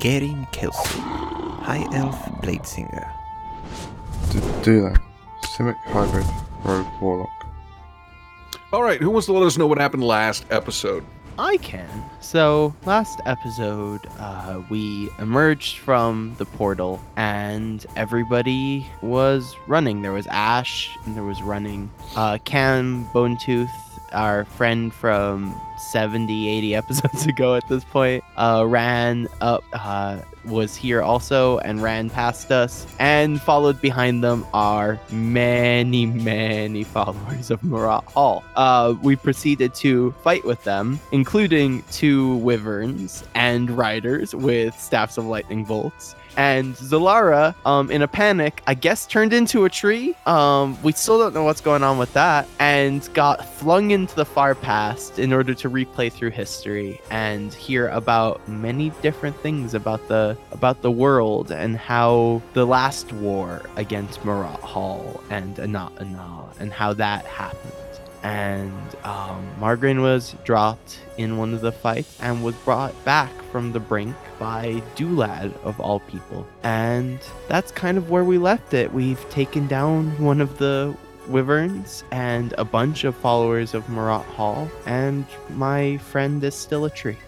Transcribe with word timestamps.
Gerin 0.00 0.46
Kelsey, 0.52 0.98
High 1.00 1.86
Elf 1.94 2.16
Bladesinger. 2.42 3.10
D- 4.30 4.40
do 4.62 4.82
that. 4.82 4.98
Simic 5.56 5.76
Hybrid 5.86 6.26
Rogue 6.64 6.86
Warlock. 7.00 7.28
All 8.72 8.82
right, 8.82 9.00
who 9.00 9.10
wants 9.10 9.26
to 9.26 9.32
let 9.32 9.46
us 9.46 9.58
know 9.58 9.66
what 9.66 9.78
happened 9.78 10.02
last 10.04 10.46
episode? 10.50 11.04
I 11.38 11.56
can. 11.58 11.88
So, 12.20 12.74
last 12.84 13.20
episode, 13.26 14.00
uh, 14.18 14.62
we 14.70 15.10
emerged 15.18 15.78
from 15.78 16.34
the 16.38 16.44
portal 16.44 17.00
and 17.16 17.84
everybody 17.96 18.86
was 19.02 19.56
running. 19.66 20.02
There 20.02 20.12
was 20.12 20.26
Ash 20.28 20.90
and 21.04 21.16
there 21.16 21.24
was 21.24 21.40
running. 21.42 21.90
Uh, 22.16 22.38
Cam 22.44 23.06
Bonetooth, 23.14 23.70
our 24.12 24.44
friend 24.44 24.92
from 24.92 25.58
70, 25.90 26.48
80 26.48 26.74
episodes 26.76 27.26
ago 27.26 27.54
at 27.54 27.66
this 27.68 27.84
point, 27.84 28.24
uh, 28.36 28.64
ran 28.66 29.28
up, 29.40 29.64
uh, 29.72 30.20
was 30.44 30.74
here 30.74 31.02
also 31.02 31.58
and 31.58 31.82
ran 31.82 32.10
past 32.10 32.50
us. 32.50 32.86
And 32.98 33.40
followed 33.40 33.80
behind 33.80 34.24
them 34.24 34.46
are 34.52 34.98
many, 35.10 36.06
many 36.06 36.84
followers 36.84 37.50
of 37.50 37.62
Marat 37.62 38.04
Hall. 38.06 38.42
Uh, 38.56 38.94
we 39.02 39.16
proceeded 39.16 39.74
to 39.76 40.12
fight 40.22 40.44
with 40.44 40.62
them, 40.64 40.98
including 41.12 41.82
two 41.92 42.36
wyverns 42.36 43.24
and 43.34 43.70
riders 43.70 44.34
with 44.34 44.78
staffs 44.78 45.18
of 45.18 45.26
lightning 45.26 45.64
bolts. 45.64 46.14
And 46.36 46.74
Zalara, 46.74 47.54
um, 47.66 47.90
in 47.90 48.02
a 48.02 48.08
panic, 48.08 48.62
I 48.66 48.74
guess 48.74 49.06
turned 49.06 49.32
into 49.32 49.64
a 49.64 49.70
tree. 49.70 50.14
Um, 50.26 50.80
we 50.82 50.92
still 50.92 51.18
don't 51.18 51.34
know 51.34 51.44
what's 51.44 51.60
going 51.60 51.82
on 51.82 51.98
with 51.98 52.12
that, 52.14 52.48
and 52.58 53.08
got 53.14 53.44
flung 53.44 53.90
into 53.90 54.14
the 54.14 54.24
far 54.24 54.54
past 54.54 55.18
in 55.18 55.32
order 55.32 55.54
to 55.54 55.70
replay 55.70 56.12
through 56.12 56.30
history 56.30 57.00
and 57.10 57.52
hear 57.52 57.88
about 57.88 58.46
many 58.48 58.90
different 59.02 59.36
things 59.36 59.74
about 59.74 60.06
the 60.08 60.36
about 60.50 60.82
the 60.82 60.90
world 60.90 61.50
and 61.50 61.76
how 61.76 62.42
the 62.54 62.64
last 62.64 63.12
war 63.12 63.62
against 63.76 64.24
Marat 64.24 64.60
Hall 64.60 65.22
and 65.30 65.58
Anat 65.58 65.92
Ana 66.00 66.44
and 66.58 66.72
how 66.72 66.92
that 66.94 67.24
happened 67.26 67.72
and 68.22 68.72
um, 69.04 69.48
Margraine 69.58 70.02
was 70.02 70.34
dropped 70.44 71.00
in 71.18 71.36
one 71.36 71.54
of 71.54 71.60
the 71.60 71.72
fights 71.72 72.18
and 72.20 72.44
was 72.44 72.54
brought 72.56 73.04
back 73.04 73.30
from 73.50 73.72
the 73.72 73.80
brink 73.80 74.14
by 74.38 74.82
Dulad 74.96 75.54
of 75.62 75.78
all 75.80 76.00
people. 76.00 76.46
And 76.62 77.18
that's 77.48 77.72
kind 77.72 77.98
of 77.98 78.10
where 78.10 78.24
we 78.24 78.38
left 78.38 78.74
it. 78.74 78.92
We've 78.92 79.28
taken 79.30 79.66
down 79.66 80.18
one 80.22 80.40
of 80.40 80.58
the 80.58 80.96
wyverns 81.28 82.04
and 82.10 82.54
a 82.58 82.64
bunch 82.64 83.04
of 83.04 83.14
followers 83.14 83.74
of 83.74 83.88
Marat 83.88 84.22
Hall, 84.22 84.68
and 84.86 85.24
my 85.50 85.98
friend 85.98 86.42
is 86.42 86.54
still 86.54 86.84
a 86.84 86.90
tree. 86.90 87.18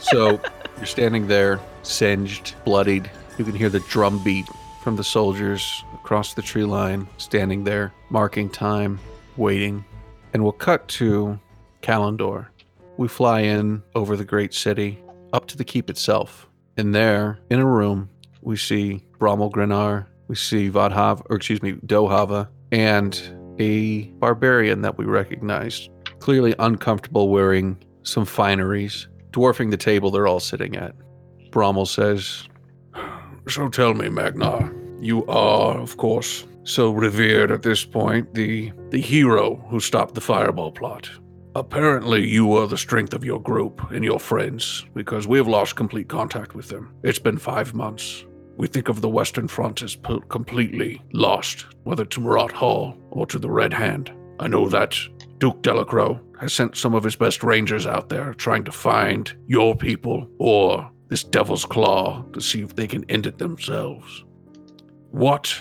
So 0.00 0.38
you're 0.76 0.86
standing 0.86 1.28
there, 1.28 1.58
singed, 1.82 2.54
bloodied. 2.66 3.10
You 3.38 3.44
can 3.44 3.54
hear 3.54 3.70
the 3.70 3.80
drum 3.80 4.22
beat 4.22 4.46
from 4.82 4.96
the 4.96 5.02
soldiers 5.02 5.82
across 5.94 6.34
the 6.34 6.42
tree 6.42 6.64
line, 6.64 7.08
standing 7.16 7.64
there, 7.64 7.94
marking 8.10 8.50
time, 8.50 9.00
waiting. 9.36 9.84
And 10.32 10.42
we'll 10.42 10.52
cut 10.52 10.88
to 10.88 11.38
Kalendor. 11.82 12.46
We 12.96 13.08
fly 13.08 13.40
in 13.40 13.82
over 13.94 14.16
the 14.16 14.24
great 14.24 14.54
city, 14.54 15.02
up 15.32 15.46
to 15.48 15.56
the 15.56 15.64
keep 15.64 15.90
itself. 15.90 16.48
And 16.76 16.94
there, 16.94 17.38
in 17.50 17.60
a 17.60 17.66
room, 17.66 18.08
we 18.40 18.56
see 18.56 19.04
Brommel 19.18 19.50
Grenar, 19.50 20.06
we 20.28 20.34
see 20.34 20.70
Vadhav, 20.70 21.22
or 21.30 21.36
excuse 21.36 21.62
me, 21.62 21.72
Dohava, 21.72 22.48
and 22.72 23.20
a 23.58 24.02
barbarian 24.18 24.82
that 24.82 24.98
we 24.98 25.04
recognized, 25.04 25.90
clearly 26.18 26.54
uncomfortable 26.58 27.28
wearing 27.28 27.78
some 28.02 28.24
fineries, 28.24 29.06
dwarfing 29.30 29.70
the 29.70 29.76
table 29.76 30.10
they're 30.10 30.26
all 30.26 30.40
sitting 30.40 30.76
at. 30.76 30.94
Brommel 31.50 31.86
says, 31.86 32.48
So 33.48 33.68
tell 33.68 33.94
me, 33.94 34.08
Magnar, 34.08 34.72
you 35.00 35.24
are, 35.26 35.78
of 35.78 35.96
course, 35.96 36.44
so 36.64 36.90
revered 36.90 37.50
at 37.50 37.62
this 37.62 37.84
point, 37.84 38.34
the 38.34 38.72
the 38.90 39.00
hero 39.00 39.56
who 39.68 39.80
stopped 39.80 40.14
the 40.14 40.20
fireball 40.20 40.72
plot. 40.72 41.10
Apparently, 41.54 42.26
you 42.26 42.52
are 42.54 42.66
the 42.66 42.76
strength 42.76 43.14
of 43.14 43.24
your 43.24 43.40
group 43.40 43.90
and 43.92 44.04
your 44.04 44.18
friends, 44.18 44.84
because 44.94 45.28
we 45.28 45.38
have 45.38 45.46
lost 45.46 45.76
complete 45.76 46.08
contact 46.08 46.54
with 46.54 46.68
them. 46.68 46.92
It's 47.04 47.20
been 47.20 47.38
five 47.38 47.74
months. 47.74 48.24
We 48.56 48.66
think 48.66 48.88
of 48.88 49.00
the 49.00 49.08
Western 49.08 49.46
Front 49.46 49.82
as 49.82 49.96
completely 50.28 51.00
lost, 51.12 51.66
whether 51.84 52.04
to 52.04 52.20
Marat 52.20 52.52
Hall 52.52 52.96
or 53.10 53.26
to 53.26 53.38
the 53.38 53.50
Red 53.50 53.72
Hand. 53.72 54.12
I 54.40 54.48
know 54.48 54.68
that 54.68 54.96
Duke 55.38 55.62
Delacroix 55.62 56.18
has 56.40 56.52
sent 56.52 56.76
some 56.76 56.94
of 56.94 57.04
his 57.04 57.16
best 57.16 57.42
rangers 57.42 57.86
out 57.86 58.08
there 58.08 58.34
trying 58.34 58.64
to 58.64 58.72
find 58.72 59.32
your 59.46 59.76
people 59.76 60.28
or 60.38 60.90
this 61.08 61.22
Devil's 61.22 61.64
Claw 61.64 62.22
to 62.32 62.40
see 62.40 62.62
if 62.62 62.74
they 62.74 62.86
can 62.86 63.08
end 63.08 63.26
it 63.26 63.38
themselves. 63.38 64.24
What 65.10 65.56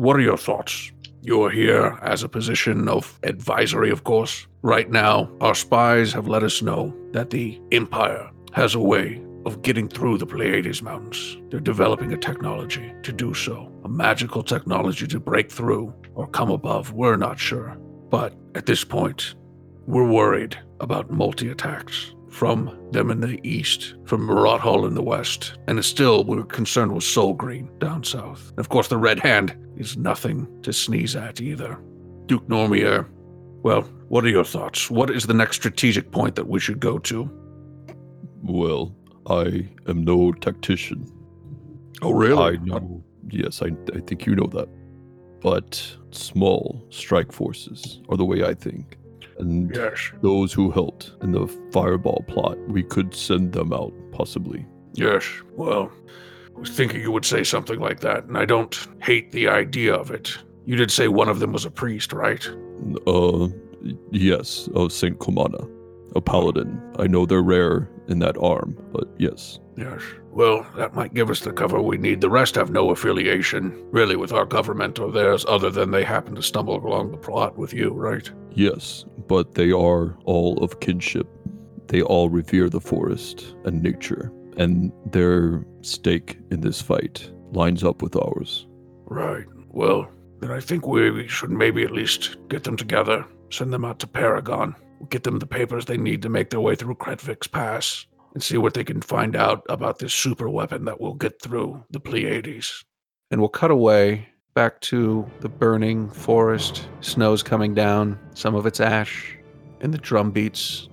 what 0.00 0.16
are 0.16 0.22
your 0.22 0.38
thoughts? 0.38 0.90
You're 1.20 1.50
here 1.50 1.98
as 2.00 2.22
a 2.22 2.28
position 2.28 2.88
of 2.88 3.20
advisory, 3.22 3.90
of 3.90 4.04
course. 4.04 4.46
Right 4.62 4.90
now, 4.90 5.30
our 5.42 5.54
spies 5.54 6.10
have 6.14 6.26
let 6.26 6.42
us 6.42 6.62
know 6.62 6.96
that 7.12 7.28
the 7.28 7.60
Empire 7.70 8.30
has 8.54 8.74
a 8.74 8.80
way 8.80 9.22
of 9.44 9.60
getting 9.60 9.90
through 9.90 10.16
the 10.16 10.26
Pleiades 10.26 10.82
Mountains. 10.82 11.36
They're 11.50 11.60
developing 11.60 12.14
a 12.14 12.16
technology 12.16 12.94
to 13.02 13.12
do 13.12 13.34
so, 13.34 13.70
a 13.84 13.90
magical 13.90 14.42
technology 14.42 15.06
to 15.06 15.20
break 15.20 15.50
through 15.50 15.92
or 16.14 16.26
come 16.26 16.50
above. 16.50 16.92
We're 16.94 17.16
not 17.16 17.38
sure. 17.38 17.76
But 18.08 18.34
at 18.54 18.64
this 18.64 18.84
point, 18.84 19.34
we're 19.86 20.10
worried 20.10 20.58
about 20.80 21.10
multi 21.10 21.50
attacks 21.50 22.14
from 22.30 22.78
them 22.92 23.10
in 23.10 23.20
the 23.20 23.40
east, 23.46 23.94
from 24.04 24.24
Marat 24.24 24.58
Hall 24.58 24.86
in 24.86 24.94
the 24.94 25.02
west, 25.02 25.58
and 25.66 25.84
still 25.84 26.24
we're 26.24 26.44
concerned 26.44 26.92
with 26.92 27.04
Soul 27.04 27.34
Green 27.34 27.70
down 27.78 28.04
south. 28.04 28.50
And 28.50 28.58
of 28.58 28.68
course, 28.68 28.88
the 28.88 28.96
Red 28.96 29.18
Hand 29.18 29.56
is 29.76 29.96
nothing 29.96 30.46
to 30.62 30.72
sneeze 30.72 31.16
at 31.16 31.40
either. 31.40 31.78
Duke 32.26 32.46
Normier, 32.48 33.08
well, 33.62 33.82
what 34.08 34.24
are 34.24 34.28
your 34.28 34.44
thoughts? 34.44 34.90
What 34.90 35.10
is 35.10 35.26
the 35.26 35.34
next 35.34 35.56
strategic 35.56 36.12
point 36.12 36.36
that 36.36 36.48
we 36.48 36.60
should 36.60 36.80
go 36.80 36.98
to? 37.00 37.30
Well, 38.42 38.94
I 39.26 39.68
am 39.88 40.04
no 40.04 40.32
tactician. 40.32 41.06
Oh, 42.02 42.12
really? 42.12 42.56
I 42.56 42.56
know. 42.62 43.04
Yes, 43.28 43.60
I, 43.60 43.70
I 43.94 44.00
think 44.00 44.24
you 44.24 44.34
know 44.34 44.46
that. 44.46 44.68
But 45.40 45.96
small 46.10 46.86
strike 46.90 47.32
forces 47.32 48.00
are 48.08 48.16
the 48.16 48.24
way 48.24 48.44
I 48.44 48.54
think. 48.54 48.96
And 49.40 49.74
Yes, 49.74 50.10
those 50.22 50.52
who 50.52 50.70
helped 50.70 51.12
in 51.22 51.32
the 51.32 51.46
fireball 51.72 52.24
plot, 52.28 52.58
we 52.68 52.82
could 52.82 53.14
send 53.14 53.52
them 53.52 53.72
out, 53.72 53.92
possibly. 54.12 54.66
yes. 54.94 55.24
Well, 55.56 55.90
I 56.56 56.60
was 56.60 56.70
thinking 56.70 57.00
you 57.00 57.10
would 57.12 57.24
say 57.24 57.42
something 57.42 57.80
like 57.80 58.00
that, 58.00 58.24
and 58.24 58.36
I 58.36 58.44
don't 58.44 58.76
hate 59.00 59.32
the 59.32 59.48
idea 59.48 59.94
of 59.94 60.10
it. 60.10 60.36
You 60.66 60.76
did 60.76 60.90
say 60.90 61.08
one 61.08 61.28
of 61.28 61.38
them 61.40 61.52
was 61.52 61.64
a 61.64 61.70
priest, 61.70 62.12
right? 62.12 62.46
Uh, 63.06 63.48
yes, 64.10 64.68
of 64.74 64.92
Saint 64.92 65.18
Comana, 65.18 65.68
a 66.14 66.20
paladin. 66.20 66.80
I 66.98 67.06
know 67.06 67.24
they're 67.24 67.40
rare 67.42 67.88
in 68.08 68.18
that 68.18 68.36
arm, 68.38 68.76
but 68.92 69.08
yes. 69.18 69.58
Yes. 69.76 70.02
Well, 70.32 70.66
that 70.76 70.94
might 70.94 71.14
give 71.14 71.30
us 71.30 71.40
the 71.40 71.52
cover 71.52 71.80
we 71.80 71.96
need. 71.96 72.20
The 72.20 72.28
rest 72.30 72.54
have 72.56 72.70
no 72.70 72.90
affiliation, 72.90 73.82
really, 73.90 74.16
with 74.16 74.32
our 74.32 74.44
government 74.44 74.98
or 74.98 75.10
theirs, 75.10 75.44
other 75.48 75.70
than 75.70 75.90
they 75.92 76.04
happen 76.04 76.34
to 76.34 76.42
stumble 76.42 76.84
along 76.86 77.10
the 77.10 77.16
plot 77.16 77.56
with 77.56 77.72
you, 77.72 77.90
right? 77.90 78.30
Yes, 78.52 79.04
but 79.30 79.54
they 79.54 79.70
are 79.70 80.18
all 80.24 80.58
of 80.58 80.80
kinship. 80.80 81.28
They 81.86 82.02
all 82.02 82.28
revere 82.28 82.68
the 82.68 82.80
forest 82.80 83.54
and 83.64 83.80
nature, 83.80 84.32
and 84.56 84.90
their 85.06 85.64
stake 85.82 86.36
in 86.50 86.62
this 86.62 86.82
fight 86.82 87.30
lines 87.52 87.84
up 87.84 88.02
with 88.02 88.16
ours. 88.16 88.66
Right. 89.06 89.46
Well, 89.68 90.10
then 90.40 90.50
I 90.50 90.58
think 90.58 90.84
we 90.84 91.28
should 91.28 91.52
maybe 91.52 91.84
at 91.84 91.92
least 91.92 92.38
get 92.48 92.64
them 92.64 92.76
together, 92.76 93.24
send 93.50 93.72
them 93.72 93.84
out 93.84 94.00
to 94.00 94.08
Paragon, 94.08 94.74
get 95.10 95.22
them 95.22 95.38
the 95.38 95.46
papers 95.46 95.84
they 95.84 95.96
need 95.96 96.22
to 96.22 96.28
make 96.28 96.50
their 96.50 96.60
way 96.60 96.74
through 96.74 96.96
Kretvik's 96.96 97.46
Pass, 97.46 98.06
and 98.34 98.42
see 98.42 98.58
what 98.58 98.74
they 98.74 98.82
can 98.82 99.00
find 99.00 99.36
out 99.36 99.62
about 99.68 100.00
this 100.00 100.12
super 100.12 100.50
weapon 100.50 100.86
that 100.86 101.00
will 101.00 101.14
get 101.14 101.40
through 101.40 101.84
the 101.90 102.00
Pleiades. 102.00 102.84
And 103.30 103.40
we'll 103.40 103.48
cut 103.48 103.70
away 103.70 104.28
back 104.54 104.80
to 104.80 105.28
the 105.40 105.48
burning 105.48 106.10
forest. 106.10 106.88
Snow's 107.00 107.42
coming 107.42 107.74
down, 107.74 108.18
some 108.34 108.54
of 108.54 108.66
it's 108.66 108.80
ash, 108.80 109.36
and 109.80 109.94
the 109.94 109.98
drum 109.98 110.30
beats. 110.30 110.88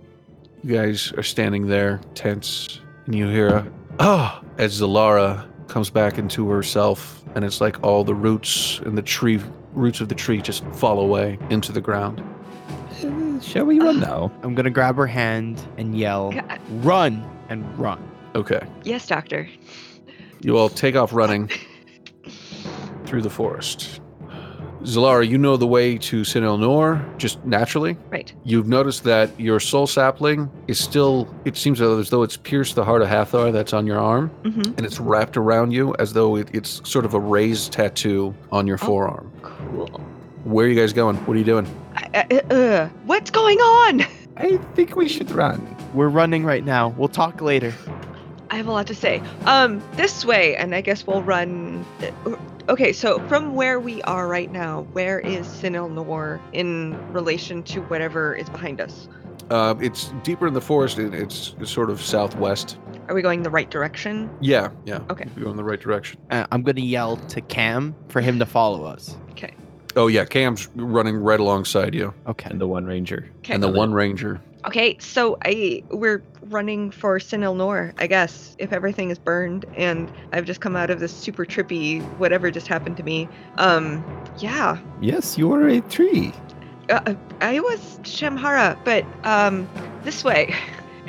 You 0.64 0.76
guys 0.76 1.12
are 1.14 1.24
standing 1.24 1.68
there, 1.68 2.02
tense, 2.14 2.82
and 3.06 3.16
you 3.16 3.28
hear 3.28 3.48
a 3.48 3.68
Oh, 4.00 4.42
as 4.60 4.80
Zalara 4.80 5.48
comes 5.68 5.90
back 5.90 6.18
into 6.20 6.50
herself, 6.50 7.24
and 7.36 7.44
it's 7.44 7.60
like 7.60 7.84
all 7.84 8.04
the 8.04 8.14
roots 8.14 8.80
and 8.86 8.96
the 8.98 9.02
tree 9.02 9.40
roots 9.74 10.02
of 10.02 10.10
the 10.10 10.16
tree 10.16 10.42
just 10.42 10.64
fall 10.68 11.00
away 11.00 11.38
into 11.50 11.72
the 11.72 11.82
ground. 11.82 12.22
Uh, 13.04 13.40
Shall 13.42 13.66
we 13.66 13.80
run 13.80 14.00
now? 14.00 14.32
I'm 14.44 14.54
gonna 14.56 14.70
grab 14.70 14.96
her 14.98 15.08
hand 15.08 15.62
and 15.78 15.98
yell, 15.98 16.32
God. 16.32 16.60
"Run!" 16.84 17.28
and 17.50 17.64
run. 17.80 18.00
Okay. 18.36 18.62
Yes, 18.84 19.08
doctor. 19.08 19.48
You 20.42 20.58
all 20.58 20.70
take 20.70 20.96
off 20.96 21.12
running 21.14 21.50
through 23.08 23.22
the 23.22 23.30
forest. 23.30 24.02
Zalara, 24.84 25.28
you 25.28 25.38
know 25.38 25.58
the 25.58 25.66
way 25.68 25.98
to 25.98 26.24
Sin 26.24 26.44
El 26.44 26.58
Nor 26.60 27.04
just 27.18 27.44
naturally. 27.44 27.98
Right. 28.10 28.32
You've 28.44 28.68
noticed 28.68 29.04
that 29.06 29.38
your 29.40 29.60
soul 29.60 29.88
sapling 29.88 30.50
is 30.68 30.80
still, 30.80 31.28
it 31.46 31.58
seems 31.58 31.82
as 31.82 32.10
though 32.10 32.22
it's 32.24 32.38
pierced 32.38 32.76
the 32.76 32.86
heart 32.86 33.02
of 33.02 33.08
Hathor 33.10 33.52
that's 33.52 33.74
on 33.74 33.88
your 33.88 34.00
arm, 34.00 34.30
Mm-hmm. 34.44 34.74
and 34.78 34.86
it's 34.86 35.00
wrapped 35.00 35.36
around 35.36 35.72
you 35.72 35.96
as 36.00 36.14
though 36.14 36.36
it, 36.38 36.50
it's 36.54 36.88
sort 36.88 37.06
of 37.06 37.16
a 37.16 37.20
raised 37.20 37.72
tattoo 37.74 38.36
on 38.52 38.68
your 38.68 38.78
Oh. 38.82 38.86
forearm. 38.86 39.32
Cool. 39.42 39.88
Where 40.44 40.66
are 40.66 40.70
you 40.70 40.80
guys 40.80 40.94
going? 40.94 41.18
What 41.26 41.36
are 41.36 41.40
you 41.40 41.44
doing? 41.46 41.68
I, 41.96 42.26
I, 42.32 42.54
uh, 42.54 42.90
what's 43.06 43.32
going 43.32 43.58
on? 43.58 44.02
I 44.38 44.58
think 44.76 44.96
we 44.96 45.10
should 45.10 45.32
run. 45.32 45.76
We're 45.96 46.08
running 46.10 46.46
right 46.46 46.64
now. 46.64 46.90
We'll 46.90 47.08
talk 47.10 47.42
later. 47.42 47.74
I 48.58 48.60
have 48.60 48.68
a 48.68 48.72
lot 48.72 48.88
to 48.88 48.96
say. 48.96 49.22
Um, 49.46 49.84
this 49.98 50.26
way, 50.26 50.56
and 50.56 50.74
I 50.74 50.82
guess 50.82 51.06
we'll 51.06 51.22
run. 51.22 51.86
uh, 52.26 52.36
Okay, 52.70 52.92
so 52.92 53.20
from 53.28 53.54
where 53.54 53.80
we 53.80 54.02
are 54.02 54.28
right 54.28 54.52
now, 54.52 54.82
where 54.94 55.20
is 55.20 55.46
Sinil 55.48 55.92
Nor 55.92 56.42
in 56.54 56.98
relation 57.14 57.62
to 57.64 57.82
whatever 57.84 58.34
is 58.34 58.50
behind 58.50 58.82
us? 58.82 59.08
Uh, 59.52 59.76
it's 59.80 60.12
deeper 60.24 60.48
in 60.48 60.56
the 60.56 60.60
forest. 60.60 60.98
It, 60.98 61.14
it's 61.14 61.54
sort 61.66 61.92
of 61.92 62.02
southwest. 62.02 62.80
Are 63.08 63.14
we 63.14 63.22
going 63.22 63.44
the 63.44 63.52
right 63.52 63.70
direction? 63.70 64.28
Yeah, 64.42 64.70
yeah. 64.86 65.02
Okay. 65.12 65.28
We're 65.38 65.44
going 65.44 65.56
the 65.56 65.64
right 65.64 65.80
direction. 65.80 66.20
Uh, 66.32 66.48
I'm 66.52 66.64
gonna 66.64 66.82
yell 66.82 67.18
to 67.18 67.42
Cam 67.42 67.94
for 68.10 68.22
him 68.22 68.40
to 68.40 68.46
follow 68.48 68.86
us. 68.86 69.16
Okay. 69.32 69.54
Oh, 69.96 70.08
yeah. 70.08 70.26
Cam's 70.26 70.68
running 70.76 71.16
right 71.16 71.40
alongside 71.40 71.94
you, 71.94 72.12
Okay. 72.26 72.50
And 72.50 72.60
the 72.60 72.68
one 72.68 72.86
ranger. 72.88 73.30
Okay. 73.40 73.54
and 73.54 73.62
the 73.62 73.72
one 73.72 73.94
ranger. 73.94 74.42
Okay, 74.66 74.98
so 75.00 75.38
I 75.46 75.84
we're 75.90 76.24
running 76.50 76.92
for 76.92 77.20
Sinil 77.20 77.56
Nor, 77.56 77.94
I 77.98 78.08
guess, 78.08 78.56
if 78.58 78.74
everything 78.74 79.10
is 79.10 79.20
burned 79.20 79.66
and 79.76 80.12
I've 80.34 80.46
just 80.46 80.62
come 80.62 80.76
out 80.76 80.90
of 80.90 81.00
this 81.00 81.14
super 81.14 81.46
trippy 81.46 82.02
whatever 82.18 82.50
just 82.50 82.68
happened 82.68 82.98
to 82.98 83.04
me. 83.04 83.30
Um, 83.58 84.04
yeah. 84.40 84.78
Yes, 85.00 85.38
you 85.38 85.52
are 85.54 85.68
a 85.68 85.82
tree. 85.82 86.34
Uh, 86.90 87.16
I 87.42 87.60
was 87.60 88.00
Shamhara, 88.04 88.78
but 88.84 89.06
um, 89.24 89.70
this 90.04 90.24
way. 90.24 90.54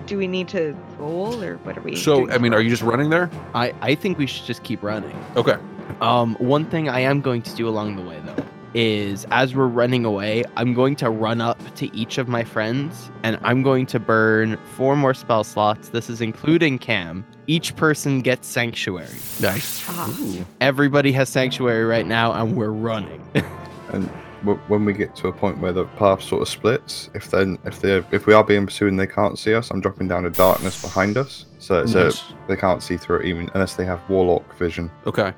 Do 0.07 0.17
we 0.17 0.27
need 0.27 0.49
to 0.49 0.75
roll 0.97 1.43
or 1.45 1.57
what 1.59 1.77
are 1.77 1.83
we? 1.83 1.95
So, 1.95 2.21
doing 2.21 2.31
I 2.31 2.39
mean, 2.39 2.55
are 2.55 2.63
you 2.63 2.71
just 2.71 2.83
running 2.83 3.11
there? 3.11 3.29
I 3.55 3.75
I 3.83 3.95
think 3.95 4.17
we 4.17 4.27
should 4.27 4.47
just 4.47 4.63
keep 4.63 4.83
running. 4.83 5.15
Okay. 5.37 5.59
Um, 6.01 6.35
one 6.37 6.65
thing 6.65 6.89
I 6.89 7.01
am 7.01 7.21
going 7.21 7.43
to 7.43 7.55
do 7.55 7.69
along 7.69 7.97
the 7.97 8.03
way 8.03 8.19
though 8.25 8.48
is 8.75 9.27
as 9.31 9.55
we're 9.55 9.67
running 9.67 10.05
away, 10.05 10.45
I'm 10.57 10.75
going 10.75 10.97
to 10.97 11.11
run 11.11 11.41
up 11.41 11.59
to 11.77 11.95
each 11.97 12.19
of 12.19 12.29
my 12.29 12.45
friends 12.45 13.11
and 13.23 13.39
I'm 13.43 13.63
going 13.63 13.87
to 13.87 13.99
burn 14.01 14.57
four 14.77 14.95
more 14.97 15.15
spell 15.15 15.45
slots. 15.45 15.89
This 15.89 16.11
is 16.11 16.21
including 16.21 16.79
Cam. 16.79 17.25
Each 17.47 17.75
person 17.77 18.21
gets 18.21 18.47
sanctuary. 18.47 19.09
Nice. 19.41 19.85
Ah, 19.89 20.13
Everybody 20.61 21.13
has 21.13 21.29
sanctuary 21.29 21.85
right 21.85 22.07
now 22.07 22.33
and 22.33 22.57
we're 22.57 22.71
running. 22.71 23.23
And 23.91 24.07
w- 24.41 24.61
when 24.69 24.85
we 24.85 24.93
get 24.93 25.17
to 25.17 25.29
a 25.29 25.33
point 25.33 25.61
where 25.61 25.73
the 25.73 25.87
path 25.87 26.21
sort 26.23 26.43
of 26.43 26.49
splits, 26.51 27.09
if 27.15 27.31
then 27.31 27.57
if 27.65 27.81
they 27.81 28.05
if 28.13 28.27
we 28.27 28.35
are 28.35 28.45
being 28.45 28.67
pursued 28.67 28.91
and 28.91 29.01
they 29.01 29.07
can't 29.07 29.39
see 29.39 29.55
us, 29.55 29.71
I'm 29.71 29.81
dropping 29.81 30.09
down 30.09 30.27
a 30.27 30.31
darkness 30.31 30.83
behind 30.83 31.17
us, 31.17 31.47
so 31.59 31.87
so 31.87 32.05
Nice. 32.05 32.23
they 32.49 32.57
can't 32.57 32.83
see 32.83 32.99
through 32.99 33.21
it 33.21 33.25
even 33.25 33.49
unless 33.55 33.77
they 33.77 33.87
have 33.87 34.01
warlock 34.11 34.55
vision. 34.59 34.91
Okay. 35.07 35.33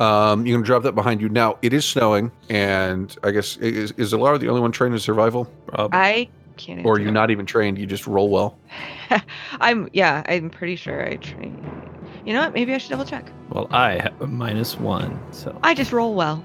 Um, 0.00 0.44
you're 0.46 0.56
gonna 0.56 0.66
drop 0.66 0.82
that 0.82 0.94
behind 0.94 1.20
you. 1.20 1.28
Now 1.28 1.58
it 1.62 1.72
is 1.72 1.84
snowing, 1.84 2.30
and 2.50 3.16
I 3.22 3.30
guess 3.30 3.56
is 3.58 3.92
is 3.92 4.12
Zalara 4.12 4.38
the 4.38 4.48
only 4.48 4.60
one 4.60 4.72
trained 4.72 4.94
in 4.94 5.00
survival, 5.00 5.50
I 5.74 6.28
can't. 6.56 6.84
or 6.84 6.98
you're 6.98 7.06
that. 7.06 7.12
not 7.12 7.30
even 7.30 7.46
trained? 7.46 7.78
You 7.78 7.86
just 7.86 8.06
roll 8.06 8.28
well. 8.28 8.58
I'm 9.60 9.88
yeah. 9.92 10.22
I'm 10.28 10.50
pretty 10.50 10.76
sure 10.76 11.06
I 11.06 11.16
train. 11.16 11.56
You 12.26 12.32
know 12.34 12.40
what? 12.40 12.52
Maybe 12.54 12.74
I 12.74 12.78
should 12.78 12.90
double 12.90 13.04
check. 13.04 13.30
Well, 13.50 13.68
I 13.70 13.92
have 14.02 14.20
a 14.20 14.26
minus 14.26 14.78
one, 14.78 15.18
so. 15.32 15.56
I 15.62 15.74
just 15.74 15.92
roll 15.92 16.14
well. 16.14 16.44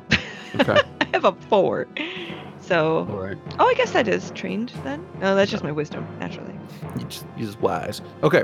Okay. 0.59 0.79
I 1.01 1.05
have 1.13 1.25
a 1.25 1.31
four. 1.49 1.87
So, 2.59 3.07
All 3.09 3.17
right. 3.17 3.37
oh, 3.57 3.65
I 3.67 3.73
guess 3.73 3.91
that 3.91 4.07
is 4.07 4.29
trained 4.31 4.71
then. 4.83 5.03
No, 5.19 5.35
that's 5.35 5.49
just 5.49 5.63
my 5.63 5.71
wisdom, 5.71 6.07
naturally. 6.19 6.53
You 6.99 7.05
just, 7.05 7.25
you're 7.35 7.47
just 7.47 7.59
wise. 7.59 8.01
Okay. 8.21 8.43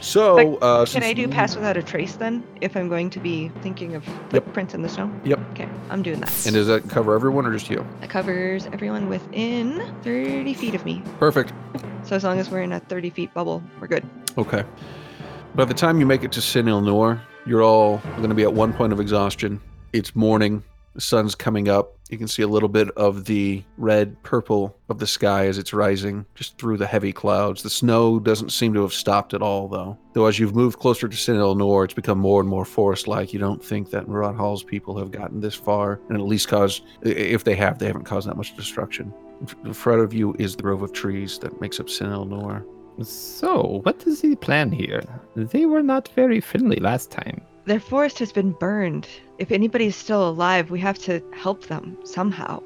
So 0.00 0.56
uh, 0.58 0.86
Can 0.86 1.02
I 1.02 1.12
do 1.12 1.28
pass 1.28 1.54
without 1.54 1.76
a 1.76 1.82
trace 1.82 2.16
then, 2.16 2.44
if 2.60 2.76
I'm 2.76 2.88
going 2.88 3.10
to 3.10 3.20
be 3.20 3.48
thinking 3.62 3.94
of 3.94 4.04
footprints 4.30 4.74
in 4.74 4.82
the 4.82 4.88
snow? 4.88 5.10
Yep. 5.24 5.40
Okay, 5.52 5.68
I'm 5.90 6.02
doing 6.02 6.20
that. 6.20 6.46
And 6.46 6.54
does 6.54 6.66
that 6.66 6.88
cover 6.88 7.14
everyone 7.14 7.46
or 7.46 7.52
just 7.52 7.70
you? 7.70 7.86
that 8.00 8.10
covers 8.10 8.66
everyone 8.66 9.08
within 9.08 9.94
30 10.02 10.54
feet 10.54 10.74
of 10.74 10.84
me. 10.84 11.02
Perfect. 11.18 11.52
So 12.04 12.14
as 12.16 12.24
long 12.24 12.38
as 12.38 12.50
we're 12.50 12.62
in 12.62 12.72
a 12.72 12.80
30 12.80 13.10
feet 13.10 13.34
bubble, 13.34 13.62
we're 13.80 13.88
good. 13.88 14.04
Okay. 14.38 14.64
By 15.54 15.64
the 15.64 15.74
time 15.74 15.98
you 15.98 16.06
make 16.06 16.22
it 16.22 16.32
to 16.32 16.40
Sin 16.40 16.68
Il 16.68 16.80
Nor, 16.82 17.20
you're 17.46 17.62
all 17.62 17.98
going 18.16 18.28
to 18.28 18.34
be 18.34 18.42
at 18.42 18.52
one 18.52 18.72
point 18.72 18.92
of 18.92 19.00
exhaustion. 19.00 19.60
It's 19.92 20.14
morning. 20.14 20.62
The 20.96 21.02
sun's 21.02 21.34
coming 21.34 21.68
up. 21.68 21.94
You 22.08 22.16
can 22.16 22.26
see 22.26 22.40
a 22.40 22.48
little 22.48 22.70
bit 22.70 22.88
of 22.92 23.26
the 23.26 23.62
red 23.76 24.22
purple 24.22 24.78
of 24.88 24.98
the 24.98 25.06
sky 25.06 25.46
as 25.46 25.58
it's 25.58 25.74
rising 25.74 26.24
just 26.34 26.56
through 26.56 26.78
the 26.78 26.86
heavy 26.86 27.12
clouds. 27.12 27.62
The 27.62 27.68
snow 27.68 28.18
doesn't 28.18 28.50
seem 28.50 28.72
to 28.72 28.80
have 28.80 28.94
stopped 28.94 29.34
at 29.34 29.42
all, 29.42 29.68
though. 29.68 29.98
Though 30.14 30.24
as 30.24 30.38
you've 30.38 30.54
moved 30.54 30.78
closer 30.78 31.06
to 31.06 31.14
Sin 31.14 31.36
Il 31.36 31.54
Nor, 31.54 31.84
it's 31.84 31.92
become 31.92 32.18
more 32.18 32.40
and 32.40 32.48
more 32.48 32.64
forest 32.64 33.06
like. 33.06 33.34
You 33.34 33.38
don't 33.38 33.62
think 33.62 33.90
that 33.90 34.08
Murat 34.08 34.36
Hall's 34.36 34.64
people 34.64 34.96
have 34.96 35.10
gotten 35.10 35.40
this 35.40 35.54
far 35.54 36.00
and 36.08 36.16
at 36.16 36.24
least 36.24 36.48
caused, 36.48 36.82
if 37.02 37.44
they 37.44 37.56
have, 37.56 37.78
they 37.78 37.88
haven't 37.88 38.04
caused 38.04 38.26
that 38.26 38.38
much 38.38 38.56
destruction. 38.56 39.12
In 39.66 39.74
front 39.74 40.00
of 40.00 40.14
you 40.14 40.34
is 40.38 40.56
the 40.56 40.62
grove 40.62 40.80
of 40.80 40.94
trees 40.94 41.38
that 41.40 41.60
makes 41.60 41.78
up 41.78 41.90
Sin 41.90 42.10
Il 42.10 42.24
Nor. 42.24 42.64
So, 43.02 43.80
what 43.82 44.02
is 44.06 44.22
the 44.22 44.34
plan 44.36 44.72
here? 44.72 45.02
They 45.34 45.66
were 45.66 45.82
not 45.82 46.08
very 46.14 46.40
friendly 46.40 46.80
last 46.80 47.10
time. 47.10 47.42
Their 47.66 47.80
forest 47.80 48.18
has 48.20 48.32
been 48.32 48.52
burned. 48.52 49.06
If 49.38 49.52
anybody's 49.52 49.96
still 49.96 50.28
alive, 50.28 50.70
we 50.70 50.80
have 50.80 50.98
to 51.00 51.22
help 51.34 51.66
them 51.66 51.98
somehow. 52.04 52.62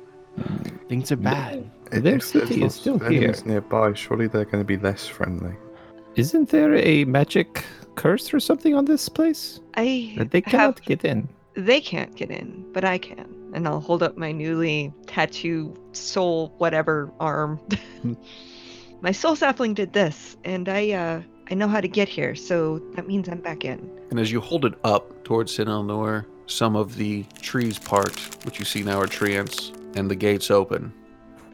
Things 0.88 1.10
are 1.12 1.16
bad. 1.16 1.70
Their 1.90 2.20
city 2.20 2.54
is 2.54 2.60
there's 2.60 2.74
still 2.74 3.02
enemies 3.04 3.40
here. 3.42 3.52
nearby. 3.52 3.92
Surely 3.94 4.28
they're 4.28 4.44
going 4.44 4.62
to 4.62 4.66
be 4.66 4.76
less 4.76 5.06
friendly. 5.06 5.54
Isn't 6.16 6.48
there 6.50 6.74
a 6.76 7.04
magic 7.04 7.64
curse 7.96 8.32
or 8.32 8.40
something 8.40 8.74
on 8.74 8.84
this 8.84 9.08
place? 9.08 9.60
I 9.76 10.14
That 10.18 10.30
they 10.30 10.42
have 10.46 10.50
cannot 10.52 10.82
get 10.82 11.04
in. 11.04 11.28
they 11.54 11.80
can't 11.80 12.14
get 12.14 12.30
in, 12.30 12.64
but 12.72 12.84
I 12.84 12.98
can. 12.98 13.26
And 13.52 13.66
I'll 13.66 13.80
hold 13.80 14.02
up 14.02 14.16
my 14.16 14.30
newly 14.30 14.92
tattoo 15.08 15.74
soul 15.92 16.54
whatever 16.58 17.12
arm. 17.18 17.58
my 19.00 19.10
soul 19.12 19.34
sapling 19.34 19.74
did 19.74 19.92
this, 19.92 20.36
and 20.44 20.68
I 20.68 20.90
uh 20.92 21.22
I 21.50 21.54
know 21.54 21.66
how 21.66 21.80
to 21.80 21.88
get 21.88 22.08
here, 22.08 22.36
so 22.36 22.78
that 22.94 23.08
means 23.08 23.28
I'm 23.28 23.40
back 23.40 23.64
in. 23.64 23.90
And 24.10 24.20
as 24.20 24.30
you 24.30 24.40
hold 24.40 24.64
it 24.64 24.74
up 24.84 25.24
towards 25.24 25.52
Sin 25.52 25.68
El 25.68 25.82
Noor, 25.82 26.24
some 26.50 26.76
of 26.76 26.96
the 26.96 27.24
trees 27.40 27.78
part, 27.78 28.18
which 28.44 28.58
you 28.58 28.64
see 28.64 28.82
now 28.82 29.00
are 29.00 29.06
treants, 29.06 29.74
and 29.96 30.10
the 30.10 30.16
gates 30.16 30.50
open. 30.50 30.92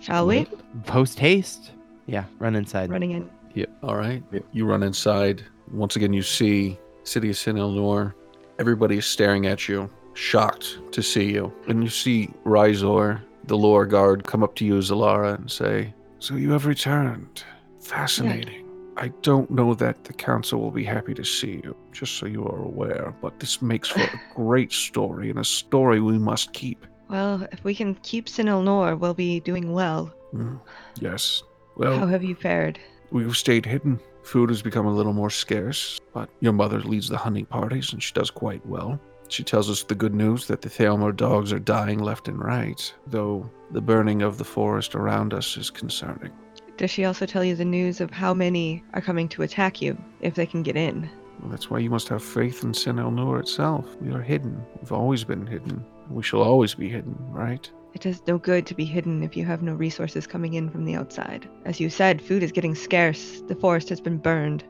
Shall 0.00 0.26
we? 0.26 0.46
Post 0.84 1.18
haste. 1.18 1.72
Yeah, 2.06 2.24
run 2.38 2.54
inside. 2.54 2.90
Running 2.90 3.12
in. 3.12 3.30
Yep. 3.54 3.70
All 3.82 3.96
right. 3.96 4.22
Yep. 4.32 4.44
You 4.52 4.66
run 4.66 4.82
inside. 4.82 5.44
Once 5.72 5.96
again, 5.96 6.12
you 6.12 6.22
see 6.22 6.78
city 7.04 7.30
of 7.30 7.36
Sin 7.36 7.58
El 7.58 7.70
Noor. 7.70 8.14
Everybody 8.58 8.98
is 8.98 9.06
staring 9.06 9.46
at 9.46 9.68
you, 9.68 9.90
shocked 10.14 10.78
to 10.92 11.02
see 11.02 11.32
you. 11.32 11.52
And 11.68 11.82
you 11.82 11.90
see 11.90 12.30
Rizor, 12.44 13.20
the 13.44 13.56
lore 13.56 13.86
guard, 13.86 14.24
come 14.24 14.42
up 14.42 14.54
to 14.56 14.64
you, 14.64 14.74
Zalara, 14.78 15.34
and 15.36 15.50
say, 15.50 15.92
So 16.20 16.34
you 16.34 16.52
have 16.52 16.66
returned. 16.66 17.42
Fascinating. 17.80 18.65
I 18.98 19.08
don't 19.22 19.50
know 19.50 19.74
that 19.74 20.04
the 20.04 20.12
council 20.12 20.60
will 20.60 20.70
be 20.70 20.84
happy 20.84 21.12
to 21.14 21.24
see 21.24 21.60
you, 21.62 21.76
just 21.92 22.14
so 22.14 22.26
you 22.26 22.44
are 22.46 22.62
aware, 22.62 23.14
but 23.20 23.38
this 23.38 23.60
makes 23.60 23.88
for 23.88 24.00
a 24.00 24.20
great 24.34 24.72
story 24.72 25.28
and 25.30 25.38
a 25.38 25.44
story 25.44 26.00
we 26.00 26.18
must 26.18 26.52
keep. 26.52 26.86
Well, 27.08 27.46
if 27.52 27.62
we 27.62 27.74
can 27.74 27.94
keep 27.96 28.26
Sinil 28.26 28.64
Nor, 28.64 28.96
we'll 28.96 29.14
be 29.14 29.40
doing 29.40 29.72
well. 29.72 30.12
Mm, 30.34 30.60
Yes. 31.00 31.42
Well, 31.76 31.98
How 31.98 32.06
have 32.06 32.24
you 32.24 32.34
fared? 32.34 32.78
We've 33.10 33.36
stayed 33.36 33.66
hidden. 33.66 34.00
Food 34.22 34.48
has 34.48 34.62
become 34.62 34.86
a 34.86 34.94
little 34.94 35.12
more 35.12 35.30
scarce, 35.30 36.00
but 36.14 36.28
your 36.40 36.54
mother 36.54 36.80
leads 36.80 37.08
the 37.08 37.18
hunting 37.18 37.44
parties 37.46 37.92
and 37.92 38.02
she 38.02 38.12
does 38.14 38.30
quite 38.30 38.64
well. 38.66 38.98
She 39.28 39.44
tells 39.44 39.68
us 39.68 39.82
the 39.82 39.94
good 39.94 40.14
news 40.14 40.46
that 40.46 40.62
the 40.62 40.68
Thalmor 40.70 41.14
dogs 41.14 41.52
are 41.52 41.58
dying 41.58 41.98
left 41.98 42.28
and 42.28 42.42
right, 42.42 42.92
though 43.06 43.48
the 43.72 43.80
burning 43.80 44.22
of 44.22 44.38
the 44.38 44.44
forest 44.44 44.94
around 44.94 45.34
us 45.34 45.56
is 45.56 45.68
concerning. 45.70 46.32
Does 46.76 46.90
she 46.90 47.06
also 47.06 47.24
tell 47.24 47.42
you 47.42 47.54
the 47.54 47.64
news 47.64 48.02
of 48.02 48.10
how 48.10 48.34
many 48.34 48.84
are 48.92 49.00
coming 49.00 49.28
to 49.30 49.42
attack 49.42 49.80
you 49.80 49.96
if 50.20 50.34
they 50.34 50.44
can 50.44 50.62
get 50.62 50.76
in? 50.76 51.08
Well, 51.40 51.50
that's 51.50 51.70
why 51.70 51.78
you 51.78 51.88
must 51.88 52.08
have 52.08 52.22
faith 52.22 52.62
in 52.64 52.74
Sin 52.74 52.98
El 52.98 53.10
Nur 53.10 53.38
itself. 53.38 53.96
We 54.00 54.12
are 54.12 54.20
hidden. 54.20 54.62
We've 54.80 54.92
always 54.92 55.24
been 55.24 55.46
hidden. 55.46 55.84
We 56.10 56.22
shall 56.22 56.42
always 56.42 56.74
be 56.74 56.88
hidden, 56.88 57.16
right? 57.30 57.70
It 57.94 58.02
does 58.02 58.20
no 58.26 58.36
good 58.36 58.66
to 58.66 58.74
be 58.74 58.84
hidden 58.84 59.22
if 59.22 59.38
you 59.38 59.46
have 59.46 59.62
no 59.62 59.72
resources 59.72 60.26
coming 60.26 60.52
in 60.52 60.68
from 60.68 60.84
the 60.84 60.94
outside. 60.94 61.48
As 61.64 61.80
you 61.80 61.88
said, 61.88 62.20
food 62.20 62.42
is 62.42 62.52
getting 62.52 62.74
scarce. 62.74 63.40
The 63.48 63.54
forest 63.54 63.88
has 63.88 64.00
been 64.00 64.18
burned. 64.18 64.62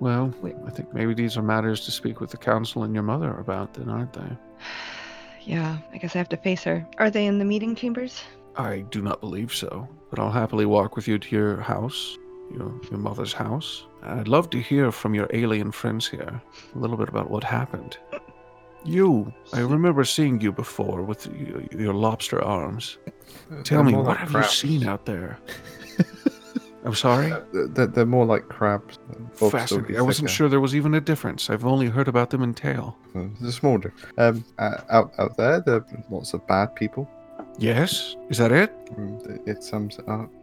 Well, 0.00 0.34
Wait. 0.42 0.56
I 0.66 0.70
think 0.70 0.92
maybe 0.92 1.14
these 1.14 1.36
are 1.36 1.42
matters 1.42 1.84
to 1.84 1.92
speak 1.92 2.20
with 2.20 2.30
the 2.30 2.36
council 2.36 2.82
and 2.82 2.92
your 2.92 3.04
mother 3.04 3.38
about, 3.38 3.74
then, 3.74 3.88
aren't 3.88 4.12
they? 4.12 4.28
Yeah, 5.44 5.78
I 5.92 5.98
guess 5.98 6.14
I 6.14 6.18
have 6.18 6.28
to 6.28 6.36
face 6.36 6.62
her. 6.62 6.86
Are 6.98 7.10
they 7.10 7.26
in 7.26 7.40
the 7.40 7.44
meeting 7.44 7.74
chambers? 7.74 8.22
I 8.54 8.82
do 8.90 9.02
not 9.02 9.20
believe 9.20 9.52
so, 9.52 9.88
but 10.12 10.20
I'll 10.20 10.30
happily 10.30 10.66
walk 10.66 10.94
with 10.94 11.08
you 11.08 11.18
to 11.18 11.34
your 11.34 11.56
house, 11.56 12.18
your, 12.52 12.70
your 12.90 12.98
mother's 12.98 13.32
house. 13.32 13.86
I'd 14.02 14.28
love 14.28 14.50
to 14.50 14.60
hear 14.60 14.92
from 14.92 15.14
your 15.14 15.26
alien 15.32 15.72
friends 15.72 16.06
here 16.06 16.42
a 16.74 16.78
little 16.78 16.98
bit 16.98 17.08
about 17.08 17.30
what 17.30 17.42
happened. 17.42 17.96
You, 18.84 19.32
I 19.54 19.60
remember 19.76 20.04
seeing 20.04 20.38
you 20.38 20.52
before 20.52 21.00
with 21.00 21.26
your, 21.34 21.62
your 21.72 21.94
lobster 21.94 22.44
arms. 22.44 22.98
Tell 23.64 23.82
me, 23.82 23.94
what 23.94 24.04
like 24.04 24.18
have 24.18 24.28
crabs. 24.28 24.62
you 24.62 24.68
seen 24.68 24.86
out 24.86 25.06
there? 25.06 25.38
I'm 26.84 26.94
sorry? 26.94 27.32
They're, 27.54 27.86
they're 27.86 28.04
more 28.04 28.26
like 28.26 28.50
crabs. 28.50 28.98
Fascinating. 29.32 29.96
I 29.96 30.02
wasn't 30.02 30.28
thicker. 30.28 30.36
sure 30.36 30.48
there 30.50 30.60
was 30.60 30.76
even 30.76 30.92
a 30.92 31.00
difference. 31.00 31.48
I've 31.48 31.64
only 31.64 31.86
heard 31.86 32.08
about 32.08 32.28
them 32.28 32.42
in 32.42 32.52
tale. 32.52 32.98
Uh, 33.14 33.28
There's 33.40 33.54
a 33.54 33.58
small 33.58 33.78
difference. 33.78 34.12
Um, 34.18 34.44
uh, 34.58 34.78
out 34.90 35.12
out 35.18 35.38
there, 35.38 35.60
there 35.60 35.76
are 35.76 35.86
lots 36.10 36.34
of 36.34 36.46
bad 36.46 36.74
people. 36.74 37.08
Yes? 37.58 38.16
Is 38.30 38.38
that 38.38 38.52
it? 38.52 38.72
Mm, 38.96 39.46
It 39.46 39.62
sums 39.62 39.98
it 39.98 40.08
up. 40.08 40.30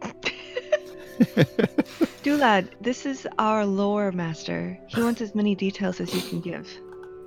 Dulad, 2.22 2.68
this 2.80 3.04
is 3.04 3.26
our 3.38 3.66
lore 3.66 4.10
master. 4.12 4.78
He 4.86 5.02
wants 5.02 5.20
as 5.20 5.34
many 5.34 5.54
details 5.54 6.00
as 6.00 6.14
you 6.14 6.22
can 6.22 6.40
give. 6.40 6.66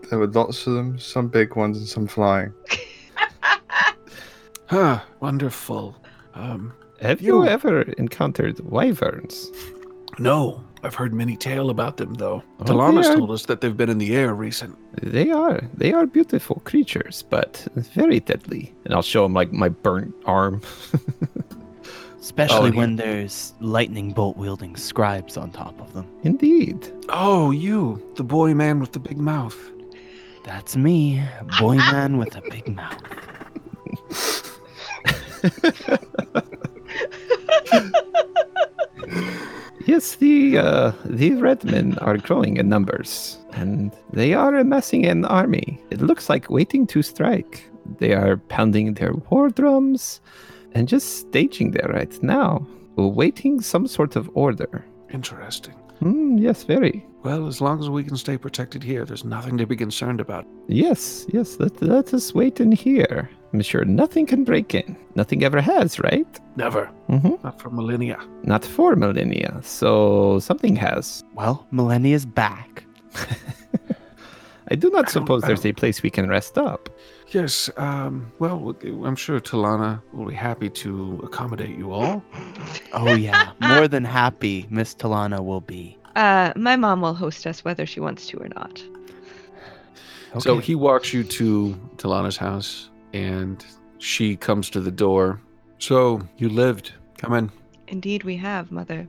There 0.10 0.18
were 0.20 0.28
lots 0.28 0.66
of 0.66 0.74
them, 0.74 0.98
some 0.98 1.28
big 1.28 1.56
ones 1.56 1.78
and 1.78 1.88
some 1.88 2.08
flying. 2.08 2.54
Huh, 4.68 5.02
wonderful. 5.20 5.96
Um, 6.34 6.74
Have 7.00 7.22
you 7.22 7.44
You- 7.44 7.50
ever 7.50 7.82
encountered 8.00 8.60
wyverns? 8.62 9.52
No, 10.20 10.64
I've 10.84 10.96
heard 10.96 11.14
many 11.14 11.38
tale 11.38 11.70
about 11.70 11.98
them, 11.98 12.16
though. 12.16 12.44
Oh, 12.60 12.64
Delana's 12.66 13.08
are- 13.08 13.16
told 13.16 13.32
us 13.32 13.46
that 13.46 13.62
they've 13.62 13.76
been 13.76 13.90
in 13.90 13.98
the 13.98 14.16
air 14.16 14.34
recent. 14.34 14.78
They 15.02 15.32
are. 15.32 15.62
They 15.74 15.94
are 15.94 16.06
beautiful 16.06 16.62
creatures, 16.66 17.24
but 17.30 17.66
very 17.76 18.20
deadly. 18.20 18.74
And 18.86 18.94
I'll 18.94 19.02
show 19.02 19.24
him 19.26 19.34
like 19.34 19.52
my 19.54 19.70
burnt 19.70 20.14
arm. 20.26 20.62
Especially 22.20 22.58
oh, 22.58 22.66
and 22.66 22.76
when 22.76 22.96
there's 22.96 23.54
lightning 23.60 24.12
bolt 24.12 24.38
wielding 24.38 24.78
scribes 24.78 25.36
on 25.36 25.52
top 25.52 25.80
of 25.82 25.94
them. 25.94 26.08
Indeed. 26.24 26.90
Oh, 27.10 27.52
you, 27.52 28.02
the 28.16 28.24
boy 28.24 28.54
man 28.54 28.80
with 28.80 28.94
the 28.94 29.00
big 29.00 29.18
mouth. 29.18 29.58
That's 30.46 30.76
me, 30.78 31.22
boy 31.60 31.76
man 31.76 32.18
with 32.18 32.36
a 32.36 32.42
big 32.42 32.68
mouth. 32.70 33.02
Yes, 39.86 40.16
the 40.16 40.58
uh, 40.58 40.92
the 41.06 41.34
red 41.34 41.64
men 41.66 41.98
are 42.00 42.18
growing 42.18 42.58
in 42.58 42.70
numbers, 42.70 43.38
and 43.52 43.92
they 44.14 44.34
are 44.34 44.56
amassing 44.56 45.06
an 45.06 45.26
army. 45.26 45.82
It 45.90 46.02
looks 46.02 46.30
like 46.30 46.50
waiting 46.50 46.88
to 46.88 47.02
strike. 47.02 47.70
They 48.00 48.14
are 48.14 48.38
pounding 48.38 48.94
their 48.94 49.14
war 49.30 49.50
drums, 49.50 50.22
and 50.74 50.88
just 50.88 51.20
staging 51.20 51.72
there 51.72 51.90
right 51.90 52.24
now, 52.24 52.66
awaiting 52.98 53.60
some 53.60 53.88
sort 53.88 54.16
of 54.16 54.30
order. 54.36 54.86
Interesting. 55.12 55.76
Hmm, 56.00 56.38
yes, 56.38 56.64
very. 56.64 57.06
Well, 57.24 57.48
as 57.48 57.60
long 57.62 57.80
as 57.80 57.90
we 57.90 58.04
can 58.04 58.18
stay 58.18 58.38
protected 58.38 58.84
here, 58.84 59.06
there's 59.06 59.26
nothing 59.26 59.58
to 59.58 59.66
be 59.66 59.76
concerned 59.76 60.22
about. 60.22 60.46
Yes, 60.68 61.26
yes. 61.34 61.58
Let 61.60 61.82
let 61.82 62.14
us 62.14 62.34
wait 62.34 62.62
in 62.62 62.72
here. 62.72 63.30
I'm 63.54 63.62
sure 63.62 63.86
nothing 63.86 64.26
can 64.26 64.44
break 64.44 64.74
in. 64.74 64.98
Nothing 65.16 65.44
ever 65.44 65.62
has, 65.62 66.00
right? 66.00 66.28
Never. 66.56 66.90
Mm-hmm. 67.08 67.36
Not 67.44 67.62
for 67.62 67.70
millennia. 67.70 68.20
Not 68.42 68.66
for 68.66 68.96
millennia, 68.96 69.60
so 69.62 70.40
something 70.40 70.76
has. 70.76 71.24
Well, 71.36 71.68
Millennia's 71.70 72.26
back. 72.26 72.84
I 74.72 74.76
do 74.76 74.90
not 74.90 75.10
I 75.10 75.12
suppose 75.12 75.44
there's 75.44 75.66
a 75.66 75.74
place 75.74 76.02
we 76.02 76.10
can 76.10 76.28
rest 76.28 76.58
up. 76.58 76.90
Yes, 77.30 77.70
um, 77.78 78.32
well, 78.40 78.76
I'm 79.06 79.16
sure 79.16 79.40
Talana 79.40 80.02
will 80.14 80.28
be 80.28 80.34
happy 80.36 80.70
to 80.70 81.22
accommodate 81.24 81.78
you 81.78 81.92
all. 81.92 82.24
Oh, 82.94 83.14
yeah. 83.14 83.52
More 83.60 83.88
than 83.88 84.04
happy 84.04 84.66
Miss 84.70 84.96
Talana 84.96 85.44
will 85.44 85.62
be. 85.62 85.98
Uh, 86.16 86.54
my 86.56 86.76
mom 86.76 87.02
will 87.02 87.14
host 87.14 87.46
us 87.46 87.64
whether 87.64 87.86
she 87.86 88.00
wants 88.00 88.28
to 88.28 88.38
or 88.38 88.48
not. 88.50 88.84
So 90.40 90.58
he 90.58 90.74
walks 90.74 91.14
you 91.14 91.24
to 91.24 91.80
Talana's 91.98 92.38
house, 92.38 92.90
and 93.14 93.66
she 94.00 94.36
comes 94.36 94.70
to 94.72 94.80
the 94.82 94.92
door. 94.92 95.40
So 95.80 96.22
you 96.38 96.50
lived. 96.50 96.94
Come 97.18 97.34
in. 97.34 97.52
Indeed, 97.88 98.24
we 98.24 98.36
have, 98.38 98.72
Mother. 98.72 99.08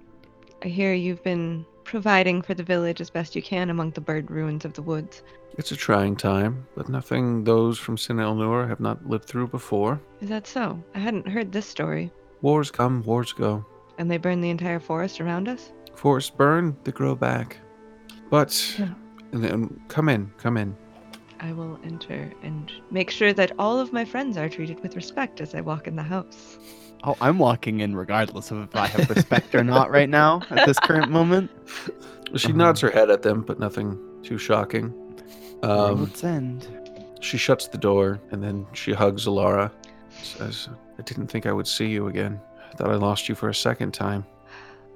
I 0.64 0.68
hear 0.68 0.92
you've 0.94 1.22
been 1.22 1.64
providing 1.84 2.42
for 2.42 2.54
the 2.54 2.62
village 2.62 3.00
as 3.00 3.10
best 3.10 3.36
you 3.36 3.42
can 3.42 3.70
among 3.70 3.90
the 3.92 4.00
bird 4.00 4.30
ruins 4.30 4.64
of 4.64 4.72
the 4.74 4.82
woods. 4.82 5.22
It's 5.56 5.70
a 5.72 5.76
trying 5.76 6.16
time, 6.16 6.66
but 6.74 6.88
nothing 6.88 7.44
those 7.44 7.78
from 7.78 7.96
Sin 7.96 8.16
Elnur 8.16 8.68
have 8.68 8.80
not 8.80 9.06
lived 9.06 9.26
through 9.26 9.48
before. 9.48 10.00
Is 10.20 10.28
that 10.28 10.46
so? 10.46 10.82
I 10.94 10.98
hadn't 10.98 11.28
heard 11.28 11.52
this 11.52 11.66
story. 11.66 12.10
Wars 12.42 12.70
come, 12.70 13.02
wars 13.04 13.32
go. 13.32 13.64
And 13.98 14.10
they 14.10 14.16
burn 14.16 14.40
the 14.40 14.50
entire 14.50 14.80
forest 14.80 15.20
around 15.20 15.48
us? 15.48 15.70
Forests 15.94 16.30
burn, 16.30 16.76
they 16.82 16.90
grow 16.92 17.14
back. 17.14 17.58
But, 18.30 18.74
Yeah. 18.78 18.88
and 19.32 19.44
then 19.44 19.80
come 19.88 20.08
in, 20.08 20.32
come 20.38 20.56
in. 20.56 20.76
I 21.40 21.52
will 21.52 21.78
enter 21.84 22.32
and 22.42 22.70
make 22.90 23.10
sure 23.10 23.32
that 23.32 23.52
all 23.58 23.78
of 23.78 23.92
my 23.92 24.04
friends 24.04 24.36
are 24.36 24.48
treated 24.48 24.80
with 24.80 24.96
respect 24.96 25.40
as 25.40 25.54
I 25.54 25.60
walk 25.60 25.86
in 25.86 25.96
the 25.96 26.02
house. 26.02 26.58
Oh, 27.04 27.16
I'm 27.20 27.38
walking 27.38 27.80
in 27.80 27.94
regardless 27.94 28.50
of 28.50 28.62
if 28.62 28.74
I 28.74 28.86
have 28.86 29.10
respect 29.10 29.54
or 29.54 29.62
not 29.62 29.90
right 29.90 30.08
now 30.08 30.40
at 30.50 30.66
this 30.66 30.78
current 30.78 31.10
moment. 31.10 31.50
She 32.36 32.48
Uh-huh. 32.48 32.56
nods 32.56 32.80
her 32.80 32.90
head 32.90 33.10
at 33.10 33.22
them, 33.22 33.42
but 33.42 33.58
nothing 33.60 33.98
too 34.22 34.38
shocking. 34.38 34.92
Um, 35.62 35.98
World's 36.00 36.24
end. 36.24 36.66
she 37.20 37.36
shuts 37.36 37.68
the 37.68 37.78
door 37.78 38.20
and 38.30 38.42
then 38.42 38.66
she 38.72 38.92
hugs 38.92 39.26
Zalara. 39.26 39.70
Says, 40.22 40.68
I 40.98 41.02
didn't 41.02 41.26
think 41.28 41.44
I 41.46 41.52
would 41.52 41.66
see 41.66 41.86
you 41.86 42.08
again. 42.08 42.40
I 42.72 42.76
thought 42.76 42.90
I 42.90 42.94
lost 42.94 43.28
you 43.28 43.34
for 43.34 43.48
a 43.50 43.54
second 43.54 43.92
time. 43.92 44.24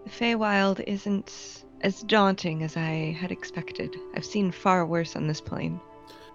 The 0.05 0.11
Feywild 0.11 0.83
isn't 0.87 1.65
as 1.83 2.01
daunting 2.03 2.63
as 2.63 2.77
I 2.77 3.17
had 3.21 3.31
expected. 3.31 3.95
I've 4.15 4.25
seen 4.25 4.51
far 4.51 4.87
worse 4.87 5.15
on 5.15 5.27
this 5.27 5.41
plane. 5.41 5.79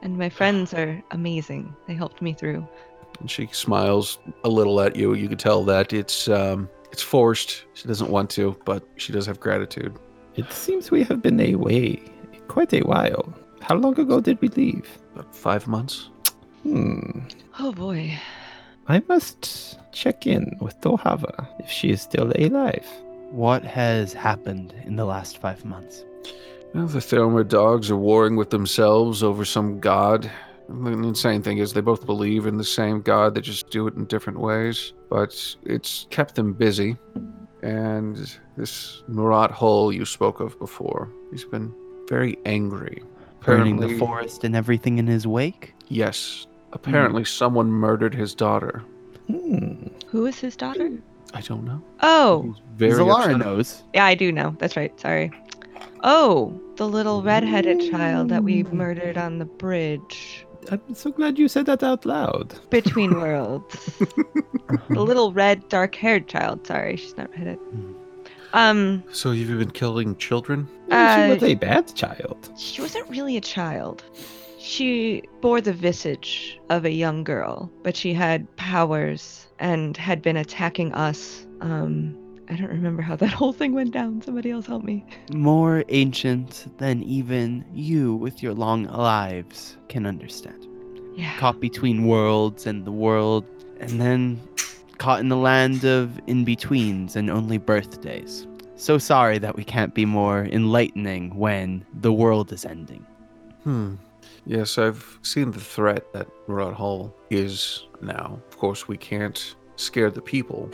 And 0.04 0.18
my 0.18 0.28
friends 0.30 0.74
are 0.74 1.02
amazing. 1.12 1.74
They 1.88 1.94
helped 1.94 2.22
me 2.22 2.34
through. 2.34 2.68
And 3.22 3.32
she 3.32 3.48
smiles 3.54 4.20
a 4.44 4.50
little 4.50 4.82
at 4.82 4.98
you. 4.98 5.14
You 5.14 5.30
can 5.30 5.38
tell 5.38 5.64
that 5.64 5.94
it's 5.94 6.28
um, 6.28 6.70
it's 6.92 7.02
forced. 7.02 7.64
She 7.74 7.88
doesn't 7.88 8.10
want 8.10 8.30
to, 8.32 8.56
but 8.66 8.86
she 8.98 9.14
does 9.14 9.26
have 9.26 9.40
gratitude. 9.40 9.98
It 10.36 10.52
seems 10.52 10.92
we 10.92 11.04
have 11.06 11.22
been 11.22 11.40
away 11.40 12.02
quite 12.50 12.74
a 12.74 12.82
while. 12.82 13.34
How 13.62 13.76
long 13.76 13.98
ago 13.98 14.20
did 14.20 14.42
we 14.42 14.50
leave? 14.50 14.88
About 15.14 15.34
five 15.34 15.68
months. 15.68 16.10
Hmm. 16.64 17.22
Oh 17.60 17.72
boy. 17.72 18.20
I 18.90 19.02
must 19.08 19.80
check 19.94 20.28
in 20.28 20.58
with 20.60 20.78
Dohava 20.82 21.48
if 21.60 21.70
she 21.70 21.92
is 21.92 22.02
still 22.02 22.34
alive. 22.38 22.86
What 23.32 23.64
has 23.64 24.12
happened 24.12 24.76
in 24.86 24.98
the 24.98 25.06
last 25.06 25.38
five 25.38 25.64
months? 25.64 26.04
Well, 26.74 26.88
the 26.88 27.00
Thelmer 27.00 27.48
dogs 27.48 27.92
are 27.92 27.98
warring 27.98 28.36
with 28.36 28.50
themselves 28.50 29.22
over 29.22 29.46
some 29.46 29.80
god. 29.80 30.30
The 30.70 30.92
insane 30.92 31.42
thing 31.44 31.60
is, 31.60 31.74
they 31.74 31.82
both 31.82 32.06
believe 32.06 32.48
in 32.48 32.58
the 32.58 32.64
same 32.64 33.02
god, 33.02 33.36
they 33.36 33.42
just 33.42 33.70
do 33.70 33.86
it 33.88 33.94
in 33.96 34.06
different 34.06 34.40
ways. 34.40 34.94
But 35.10 35.56
it's 35.64 36.08
kept 36.10 36.36
them 36.36 36.54
busy. 36.54 36.98
And 37.62 38.36
this 38.58 39.04
Murat 39.08 39.52
Hull 39.52 39.92
you 39.94 40.04
spoke 40.06 40.40
of 40.40 40.58
before, 40.60 41.10
he's 41.32 41.46
been 41.46 41.74
very 42.10 42.38
angry. 42.46 43.04
Burning 43.42 43.78
the 43.78 43.98
forest 43.98 44.44
and 44.46 44.56
everything 44.56 44.98
in 45.00 45.06
his 45.08 45.28
wake? 45.28 45.76
Yes. 45.90 46.48
Apparently, 46.72 47.24
someone 47.26 47.68
murdered 47.70 48.16
his 48.16 48.34
daughter. 48.34 48.84
Hmm. 49.28 49.88
Who 50.08 50.26
is 50.26 50.40
his 50.40 50.56
daughter? 50.56 50.90
I 51.34 51.42
don't 51.42 51.66
know. 51.66 51.82
Oh, 52.02 52.56
He's 52.80 52.94
Zalara 52.96 53.38
knows. 53.38 53.84
yeah, 53.94 54.06
I 54.06 54.16
do 54.16 54.32
know. 54.32 54.56
That's 54.60 54.76
right. 54.78 54.98
Sorry. 55.00 55.32
Oh, 56.04 56.60
the 56.76 56.88
little 56.88 57.24
redheaded 57.24 57.90
child 57.92 58.30
that 58.30 58.44
we 58.44 58.64
murdered 58.64 59.18
on 59.18 59.40
the 59.40 59.46
bridge 59.46 60.46
I'm 60.72 60.82
so 60.96 61.12
glad 61.12 61.38
you 61.38 61.48
said 61.50 61.66
that 61.66 61.84
out 61.84 62.06
loud. 62.06 62.56
between 62.70 63.16
worlds. 63.20 63.76
the 64.90 65.04
little 65.04 65.34
red, 65.34 65.68
dark-haired 65.68 66.28
child. 66.30 66.66
Sorry, 66.66 66.96
she's 66.96 67.18
not 67.18 67.30
redheaded. 67.32 67.60
Um, 68.54 69.04
So, 69.12 69.32
have 69.32 69.38
you 69.50 69.58
been 69.58 69.72
killing 69.72 70.16
children? 70.16 70.70
Yeah, 70.88 71.16
she 71.28 71.32
Uh, 71.32 71.34
was 71.36 71.44
a 71.44 71.56
bad 71.56 71.94
child. 71.96 72.50
she 72.58 72.82
wasn't 72.82 73.10
really 73.10 73.36
a 73.36 73.42
child. 73.42 74.04
She 74.58 75.24
bore 75.42 75.60
the 75.60 75.74
visage 75.74 76.58
of 76.70 76.86
a 76.86 76.92
young 76.92 77.26
girl, 77.26 77.70
but 77.84 77.98
she 77.98 78.14
had 78.14 78.48
powers 78.56 79.48
and 79.60 79.98
had 79.98 80.22
been 80.22 80.38
attacking 80.38 80.94
us. 80.94 81.46
Um, 81.60 82.16
I 82.54 82.56
don't 82.58 82.70
remember 82.70 83.02
how 83.02 83.16
that 83.16 83.28
whole 83.40 83.52
thing 83.52 83.74
went 83.74 83.92
down. 83.92 84.22
Somebody 84.22 84.52
else 84.52 84.68
help 84.68 84.84
me. 84.84 85.06
More 85.32 85.84
ancient 85.90 86.78
than 86.78 87.02
even 87.04 87.66
you 87.74 88.16
with 88.16 88.44
your 88.44 88.54
long 88.54 88.84
lives 88.86 89.78
can 89.90 90.06
understand. 90.06 90.68
Yeah. 91.16 91.36
Caught 91.38 91.60
between 91.60 92.06
worlds 92.06 92.68
and 92.68 92.86
the 92.86 92.92
world, 92.92 93.46
and 93.80 94.00
then 94.00 94.42
caught 95.00 95.20
in 95.20 95.30
the 95.30 95.38
land 95.38 95.84
of 95.84 96.20
in 96.28 96.46
betweens 96.46 97.16
and 97.16 97.30
only 97.30 97.58
birthdays. 97.58 98.48
So 98.76 98.98
sorry 98.98 99.38
that 99.40 99.56
we 99.56 99.64
can't 99.64 99.94
be 99.94 100.06
more 100.06 100.46
enlightening 100.46 101.36
when 101.36 101.86
the 101.94 102.14
world 102.14 102.52
is 102.52 102.66
ending. 102.66 103.06
Hmm. 103.64 103.96
Yes, 104.46 104.78
I've 104.78 105.20
seen 105.22 105.52
the 105.52 105.60
threat 105.60 106.12
that 106.14 106.28
Murat 106.48 106.74
Hall 106.74 107.16
is 107.30 107.88
now. 108.02 108.40
Of 108.50 108.58
course, 108.58 108.88
we 108.88 108.98
can't 108.98 109.56
scare 109.76 110.12
the 110.12 110.22
people. 110.22 110.70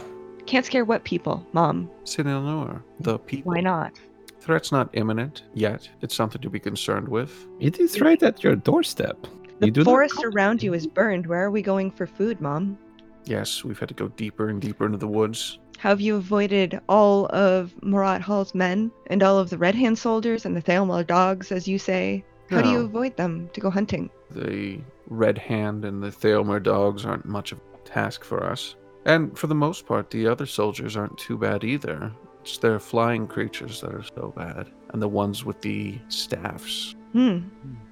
Can't 0.50 0.66
scare 0.66 0.84
what 0.84 1.04
people, 1.04 1.46
Mom? 1.54 1.88
St. 2.06 2.28
Eleanor, 2.28 2.84
the 3.00 3.20
people. 3.20 3.52
Why 3.52 3.62
not? 3.62 4.00
Threat's 4.40 4.72
not 4.72 4.90
imminent 4.94 5.44
yet. 5.54 5.88
It's 6.02 6.16
something 6.16 6.42
to 6.42 6.50
be 6.50 6.60
concerned 6.60 7.08
with. 7.08 7.46
It 7.60 7.80
is 7.80 8.02
right 8.02 8.22
at 8.24 8.44
your 8.44 8.56
doorstep. 8.56 9.28
The 9.60 9.68
you 9.68 9.72
do 9.72 9.84
forest 9.84 10.16
go- 10.16 10.24
around 10.24 10.64
you 10.64 10.74
is 10.74 10.88
burned. 10.88 11.28
Where 11.28 11.44
are 11.44 11.52
we 11.52 11.62
going 11.62 11.92
for 11.92 12.08
food, 12.08 12.42
Mom? 12.42 12.80
Yes, 13.26 13.64
we've 13.64 13.78
had 13.78 13.90
to 13.90 13.94
go 13.94 14.08
deeper 14.08 14.50
and 14.50 14.60
deeper 14.60 14.88
into 14.88 14.98
the 14.98 15.08
woods. 15.08 15.60
How 15.78 15.90
have 15.90 16.02
you 16.02 16.16
avoided 16.16 16.82
all 16.90 17.28
of 17.28 17.76
Murat 17.84 18.24
Hall's 18.24 18.56
men 18.56 18.90
and 19.06 19.22
all 19.22 19.38
of 19.38 19.52
the 19.52 19.58
Red 19.60 19.76
Hand 19.76 20.00
soldiers 20.00 20.46
and 20.48 20.58
the 20.58 20.64
Thalmor 20.64 21.06
dogs, 21.06 21.52
as 21.52 21.68
you 21.68 21.78
say? 21.78 22.26
How 22.50 22.64
do 22.64 22.72
you 22.72 22.80
avoid 22.80 23.16
them 23.18 23.52
to 23.54 23.62
go 23.62 23.70
hunting? 23.70 24.10
The 24.32 24.80
Red 25.10 25.38
Hand 25.38 25.86
and 25.86 26.02
the 26.02 26.10
Thalmor 26.10 26.64
dogs 26.64 27.06
aren't 27.06 27.26
much 27.26 27.52
of 27.52 27.60
a 27.76 27.88
task 27.88 28.24
for 28.24 28.44
us. 28.44 28.74
And 29.06 29.38
for 29.38 29.48
the 29.48 29.56
most 29.56 29.86
part, 29.86 30.10
the 30.10 30.28
other 30.28 30.46
soldiers 30.46 30.96
aren't 30.98 31.18
too 31.18 31.38
bad 31.38 31.64
either. 31.64 32.12
It's 32.42 32.58
their 32.58 32.80
flying 32.80 33.28
creatures 33.28 33.82
that 33.82 33.94
are 33.94 34.04
so 34.04 34.34
bad. 34.36 34.70
And 34.94 35.02
the 35.02 35.08
ones 35.08 35.46
with 35.46 35.62
the 35.62 35.98
staffs. 36.10 36.96
Hmm. 37.14 37.40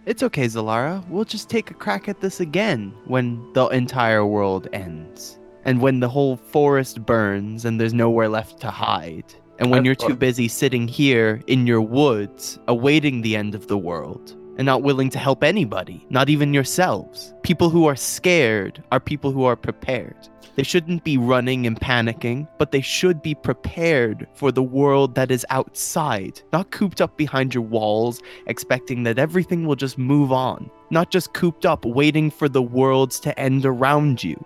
It's 0.06 0.24
okay, 0.24 0.46
Zalara. 0.46 1.08
We'll 1.10 1.26
just 1.26 1.50
take 1.50 1.72
a 1.72 1.74
crack 1.74 2.08
at 2.08 2.22
this 2.22 2.40
again 2.40 2.94
when 3.06 3.52
the 3.54 3.68
entire 3.68 4.26
world 4.26 4.68
ends. 4.74 5.40
And 5.66 5.82
when 5.82 6.00
the 6.00 6.10
whole 6.10 6.38
forest 6.38 7.06
burns 7.06 7.66
and 7.66 7.80
there's 7.80 7.94
nowhere 7.94 8.30
left 8.30 8.60
to 8.62 8.70
hide. 8.72 9.34
And 9.60 9.70
when 9.72 9.80
I've 9.80 9.86
you're 9.86 9.96
too 9.96 10.10
thought- 10.10 10.20
busy 10.20 10.48
sitting 10.48 10.88
here 10.88 11.42
in 11.48 11.66
your 11.68 11.82
woods, 11.82 12.60
awaiting 12.68 13.22
the 13.22 13.36
end 13.36 13.56
of 13.56 13.68
the 13.68 13.78
world, 13.78 14.36
and 14.58 14.66
not 14.66 14.82
willing 14.82 15.10
to 15.12 15.20
help 15.20 15.44
anybody, 15.44 16.06
not 16.10 16.30
even 16.30 16.54
yourselves. 16.54 17.34
People 17.44 17.70
who 17.70 17.86
are 17.86 17.96
scared 17.96 18.84
are 18.92 19.00
people 19.00 19.32
who 19.32 19.44
are 19.46 19.56
prepared. 19.56 20.16
They 20.58 20.64
shouldn't 20.64 21.04
be 21.04 21.20
running 21.20 21.68
and 21.68 21.80
panicking, 21.80 22.48
but 22.58 22.72
they 22.72 22.82
should 22.82 23.22
be 23.22 23.36
prepared 23.36 24.28
for 24.34 24.52
the 24.52 24.64
world 24.64 25.14
that 25.14 25.30
is 25.30 25.46
outside, 25.52 26.42
not 26.52 26.72
cooped 26.72 27.00
up 27.00 27.16
behind 27.16 27.54
your 27.54 27.62
walls, 27.62 28.24
expecting 28.48 29.04
that 29.04 29.20
everything 29.20 29.68
will 29.68 29.76
just 29.76 30.00
move 30.00 30.32
on, 30.32 30.72
not 30.90 31.12
just 31.12 31.34
cooped 31.34 31.68
up 31.68 31.86
waiting 31.86 32.32
for 32.32 32.50
the 32.50 32.64
worlds 32.64 33.20
to 33.20 33.40
end 33.40 33.68
around 33.68 34.24
you. 34.24 34.44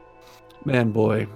Man, 0.66 0.92
boy. 0.92 1.28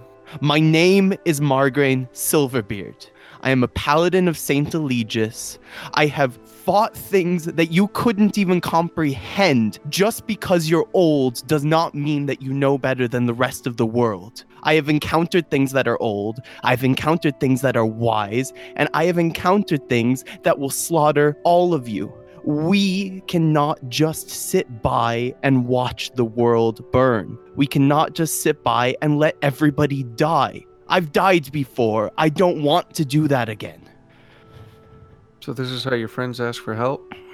My 0.41 0.59
name 0.59 1.13
is 1.23 1.39
Margraine 1.39 2.09
Silverbeard. 2.11 3.07
I 3.45 3.51
am 3.51 3.63
a 3.63 3.67
paladin 3.67 4.27
of 4.27 4.39
Saint 4.39 4.73
Eligius. 4.73 5.59
I 5.93 6.07
have 6.07 6.35
fought 6.47 6.97
things 6.97 7.45
that 7.45 7.71
you 7.71 7.89
couldn't 7.89 8.39
even 8.39 8.59
comprehend. 8.59 9.77
Just 9.87 10.25
because 10.25 10.67
you're 10.67 10.89
old 10.93 11.45
does 11.45 11.63
not 11.63 11.93
mean 11.93 12.25
that 12.25 12.41
you 12.41 12.51
know 12.51 12.79
better 12.79 13.07
than 13.07 13.27
the 13.27 13.35
rest 13.35 13.67
of 13.67 13.77
the 13.77 13.85
world. 13.85 14.45
I 14.63 14.73
have 14.73 14.89
encountered 14.89 15.51
things 15.51 15.73
that 15.73 15.87
are 15.87 16.01
old, 16.01 16.39
I've 16.63 16.83
encountered 16.83 17.39
things 17.39 17.61
that 17.61 17.77
are 17.77 17.85
wise, 17.85 18.51
and 18.77 18.89
I 18.95 19.05
have 19.05 19.19
encountered 19.19 19.87
things 19.89 20.25
that 20.41 20.57
will 20.57 20.71
slaughter 20.71 21.37
all 21.43 21.75
of 21.75 21.87
you. 21.87 22.11
We 22.45 23.21
cannot 23.27 23.89
just 23.89 24.31
sit 24.31 24.81
by 24.81 25.35
and 25.43 25.67
watch 25.67 26.09
the 26.15 26.25
world 26.25 26.91
burn. 26.91 27.37
We 27.55 27.67
cannot 27.67 28.15
just 28.15 28.41
sit 28.41 28.63
by 28.63 28.95
and 29.03 29.19
let 29.19 29.37
everybody 29.43 30.01
die. 30.01 30.65
I've 30.87 31.11
died 31.11 31.51
before. 31.51 32.11
I 32.17 32.29
don't 32.29 32.61
want 32.63 32.93
to 32.95 33.05
do 33.05 33.27
that 33.27 33.49
again. 33.49 33.81
So 35.41 35.53
this 35.53 35.69
is 35.69 35.83
how 35.83 35.95
your 35.95 36.07
friends 36.07 36.39
ask 36.41 36.61
for 36.63 36.73
help? 36.75 37.11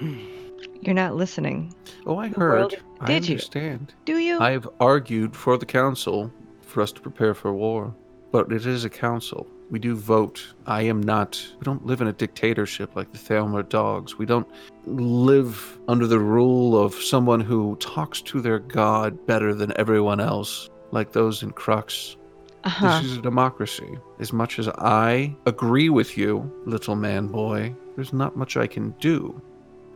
You're 0.82 0.94
not 0.94 1.14
listening. 1.16 1.74
Oh, 2.06 2.18
I 2.18 2.28
The 2.28 2.38
world- 2.40 2.72
heard. 2.74 2.82
I 3.00 3.06
Did 3.06 3.28
you? 3.28 3.34
understand. 3.34 3.94
Do 4.04 4.18
you? 4.18 4.38
I've 4.40 4.68
argued 4.80 5.34
for 5.36 5.56
the 5.56 5.66
council 5.66 6.30
for 6.62 6.80
us 6.82 6.92
to 6.92 7.00
prepare 7.00 7.34
for 7.34 7.52
war, 7.52 7.94
but 8.32 8.50
it 8.52 8.66
is 8.66 8.84
a 8.84 8.90
council. 8.90 9.46
We 9.70 9.78
do 9.78 9.94
vote. 9.96 10.44
I 10.66 10.82
am 10.82 11.02
not. 11.02 11.40
We 11.58 11.64
don't 11.64 11.86
live 11.86 12.00
in 12.00 12.08
a 12.08 12.12
dictatorship 12.12 12.94
like 12.94 13.10
the 13.12 13.18
Thalmor 13.18 13.66
dogs. 13.68 14.18
We 14.18 14.26
don't 14.26 14.46
live 14.86 15.78
under 15.88 16.06
the 16.06 16.18
rule 16.18 16.78
of 16.78 16.94
someone 16.94 17.40
who 17.40 17.76
talks 17.76 18.20
to 18.22 18.40
their 18.40 18.58
god 18.58 19.24
better 19.26 19.54
than 19.54 19.72
everyone 19.76 20.20
else, 20.20 20.68
like 20.90 21.12
those 21.12 21.42
in 21.42 21.52
Crux. 21.52 22.16
Uh-huh. 22.64 23.00
This 23.00 23.10
is 23.10 23.18
a 23.18 23.22
democracy. 23.22 23.98
As 24.20 24.32
much 24.32 24.58
as 24.58 24.68
I 24.78 25.34
agree 25.46 25.88
with 25.88 26.16
you, 26.16 26.50
little 26.64 26.94
man 26.94 27.26
boy, 27.26 27.74
there's 27.96 28.12
not 28.12 28.36
much 28.36 28.56
I 28.56 28.66
can 28.66 28.90
do. 29.00 29.40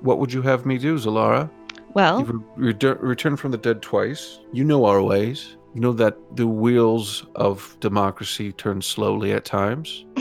What 0.00 0.18
would 0.18 0.32
you 0.32 0.42
have 0.42 0.66
me 0.66 0.78
do, 0.78 0.96
Zalara? 0.96 1.50
Well, 1.94 2.18
You've 2.18 2.30
re- 2.56 2.74
retur- 2.74 3.00
returned 3.00 3.40
from 3.40 3.52
the 3.52 3.58
dead 3.58 3.82
twice. 3.82 4.40
You 4.52 4.64
know 4.64 4.84
our 4.84 5.02
ways. 5.02 5.56
You 5.74 5.80
know 5.80 5.92
that 5.94 6.16
the 6.36 6.46
wheels 6.46 7.26
of 7.34 7.76
democracy 7.80 8.52
turn 8.52 8.82
slowly 8.82 9.32
at 9.32 9.44
times. 9.44 10.04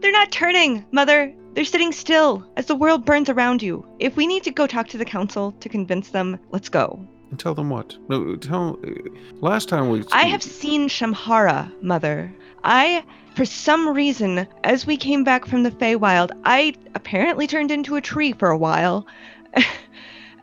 they're 0.00 0.12
not 0.12 0.32
turning, 0.32 0.84
Mother. 0.92 1.32
They're 1.54 1.64
sitting 1.64 1.92
still 1.92 2.44
as 2.56 2.66
the 2.66 2.76
world 2.76 3.04
burns 3.04 3.28
around 3.28 3.62
you. 3.62 3.84
If 3.98 4.16
we 4.16 4.26
need 4.26 4.44
to 4.44 4.50
go 4.50 4.66
talk 4.66 4.88
to 4.88 4.98
the 4.98 5.04
council 5.04 5.52
to 5.60 5.68
convince 5.68 6.10
them, 6.10 6.38
let's 6.52 6.68
go. 6.68 7.04
And 7.30 7.38
tell 7.38 7.54
them 7.54 7.70
what? 7.70 7.96
No, 8.08 8.34
tell. 8.36 8.78
Uh, 8.84 9.08
last 9.40 9.68
time 9.68 9.88
we. 9.88 10.04
I 10.12 10.24
have 10.24 10.42
seen 10.42 10.88
Shamhara, 10.88 11.70
Mother. 11.80 12.32
I, 12.64 13.04
for 13.36 13.44
some 13.44 13.88
reason, 13.88 14.48
as 14.64 14.84
we 14.84 14.96
came 14.96 15.22
back 15.22 15.46
from 15.46 15.62
the 15.62 15.70
Feywild, 15.70 16.32
I 16.44 16.74
apparently 16.94 17.46
turned 17.46 17.70
into 17.70 17.96
a 17.96 18.00
tree 18.00 18.32
for 18.32 18.50
a 18.50 18.58
while. 18.58 19.06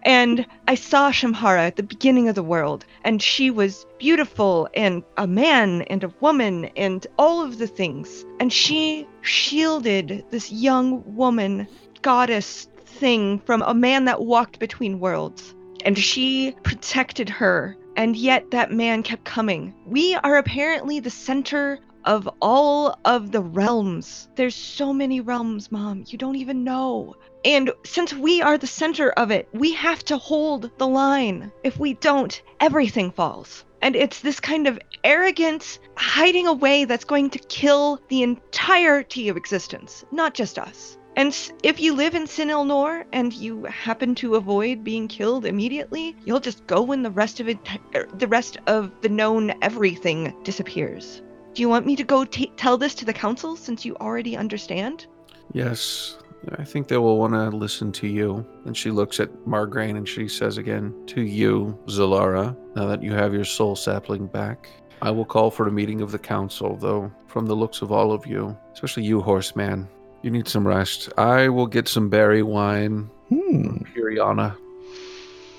and 0.03 0.45
I 0.69 0.75
saw 0.75 1.11
Shamhara 1.11 1.67
at 1.67 1.75
the 1.75 1.83
beginning 1.83 2.29
of 2.29 2.35
the 2.35 2.43
world, 2.43 2.85
and 3.03 3.21
she 3.21 3.51
was 3.51 3.85
beautiful 3.99 4.69
and 4.73 5.03
a 5.17 5.27
man 5.27 5.81
and 5.83 6.05
a 6.05 6.13
woman 6.21 6.65
and 6.77 7.05
all 7.19 7.43
of 7.43 7.57
the 7.57 7.67
things. 7.67 8.25
And 8.39 8.53
she 8.53 9.05
shielded 9.21 10.23
this 10.31 10.49
young 10.53 11.03
woman, 11.17 11.67
goddess 12.01 12.69
thing, 12.85 13.39
from 13.39 13.61
a 13.63 13.73
man 13.73 14.05
that 14.05 14.23
walked 14.23 14.59
between 14.59 15.01
worlds. 15.01 15.53
And 15.85 15.97
she 15.97 16.55
protected 16.63 17.29
her, 17.29 17.77
and 17.95 18.15
yet 18.15 18.51
that 18.51 18.71
man 18.71 19.03
kept 19.03 19.25
coming. 19.25 19.73
We 19.85 20.15
are 20.15 20.37
apparently 20.37 20.99
the 20.99 21.09
center 21.09 21.79
of 22.05 22.27
all 22.41 22.97
of 23.05 23.31
the 23.31 23.41
realms. 23.41 24.29
There's 24.35 24.55
so 24.55 24.93
many 24.93 25.19
realms, 25.19 25.71
Mom. 25.71 26.05
You 26.07 26.17
don't 26.17 26.37
even 26.37 26.63
know. 26.63 27.15
And 27.43 27.71
since 27.83 28.13
we 28.13 28.41
are 28.41 28.57
the 28.57 28.67
center 28.67 29.11
of 29.11 29.29
it, 29.29 29.47
we 29.53 29.73
have 29.73 30.03
to 30.05 30.17
hold 30.17 30.71
the 30.77 30.87
line. 30.87 31.51
If 31.63 31.79
we 31.79 31.93
don't, 31.95 32.41
everything 32.59 33.11
falls. 33.11 33.65
And 33.81 33.95
it's 33.95 34.21
this 34.21 34.39
kind 34.39 34.67
of 34.67 34.79
arrogance 35.03 35.79
hiding 35.95 36.47
away 36.47 36.85
that's 36.85 37.05
going 37.05 37.29
to 37.31 37.39
kill 37.39 38.01
the 38.07 38.23
entirety 38.23 39.29
of 39.29 39.37
existence, 39.37 40.03
not 40.11 40.33
just 40.33 40.57
us. 40.57 40.96
And 41.17 41.35
if 41.63 41.79
you 41.79 41.95
live 41.95 42.13
in 42.13 42.25
Sinil 42.25 42.67
Nor 42.67 43.03
and 43.11 43.33
you 43.33 43.63
happen 43.63 44.13
to 44.15 44.35
avoid 44.35 44.83
being 44.83 45.07
killed 45.07 45.47
immediately, 45.47 46.15
you'll 46.25 46.39
just 46.39 46.67
go 46.67 46.83
when 46.83 47.01
the 47.01 47.09
rest 47.09 47.39
of 47.39 47.49
it, 47.49 47.57
er, 47.95 48.07
the 48.13 48.27
rest 48.27 48.57
of 48.67 48.91
the 49.01 49.09
known 49.09 49.51
everything 49.63 50.35
disappears. 50.43 51.23
Do 51.55 51.63
you 51.63 51.69
want 51.69 51.87
me 51.87 51.95
to 51.95 52.03
go 52.03 52.23
t- 52.23 52.53
tell 52.55 52.77
this 52.77 52.93
to 52.95 53.05
the 53.05 53.13
council 53.13 53.55
since 53.55 53.83
you 53.83 53.95
already 53.95 54.37
understand? 54.37 55.07
Yes, 55.53 56.19
I 56.59 56.63
think 56.63 56.87
they 56.87 56.97
will 56.97 57.17
want 57.17 57.33
to 57.33 57.49
listen 57.49 57.91
to 57.93 58.05
you. 58.05 58.45
And 58.65 58.77
she 58.77 58.91
looks 58.91 59.19
at 59.19 59.33
Margraine 59.47 59.97
and 59.97 60.07
she 60.07 60.27
says 60.27 60.59
again, 60.59 60.93
To 61.07 61.21
you, 61.23 61.79
Zalara, 61.87 62.55
now 62.75 62.85
that 62.85 63.01
you 63.01 63.13
have 63.13 63.33
your 63.33 63.43
soul 63.43 63.75
sapling 63.75 64.27
back, 64.27 64.69
I 65.01 65.09
will 65.09 65.25
call 65.25 65.49
for 65.49 65.67
a 65.67 65.71
meeting 65.71 66.01
of 66.01 66.11
the 66.11 66.19
council, 66.19 66.75
though, 66.75 67.11
from 67.25 67.47
the 67.47 67.55
looks 67.55 67.81
of 67.81 67.91
all 67.91 68.11
of 68.11 68.27
you, 68.27 68.55
especially 68.73 69.05
you, 69.05 69.19
horseman, 69.21 69.87
you 70.21 70.31
need 70.31 70.47
some 70.47 70.67
rest. 70.67 71.09
I 71.17 71.49
will 71.49 71.67
get 71.67 71.87
some 71.87 72.09
berry 72.09 72.43
wine, 72.43 73.09
Hmm. 73.29 73.77
Puriana, 73.95 74.55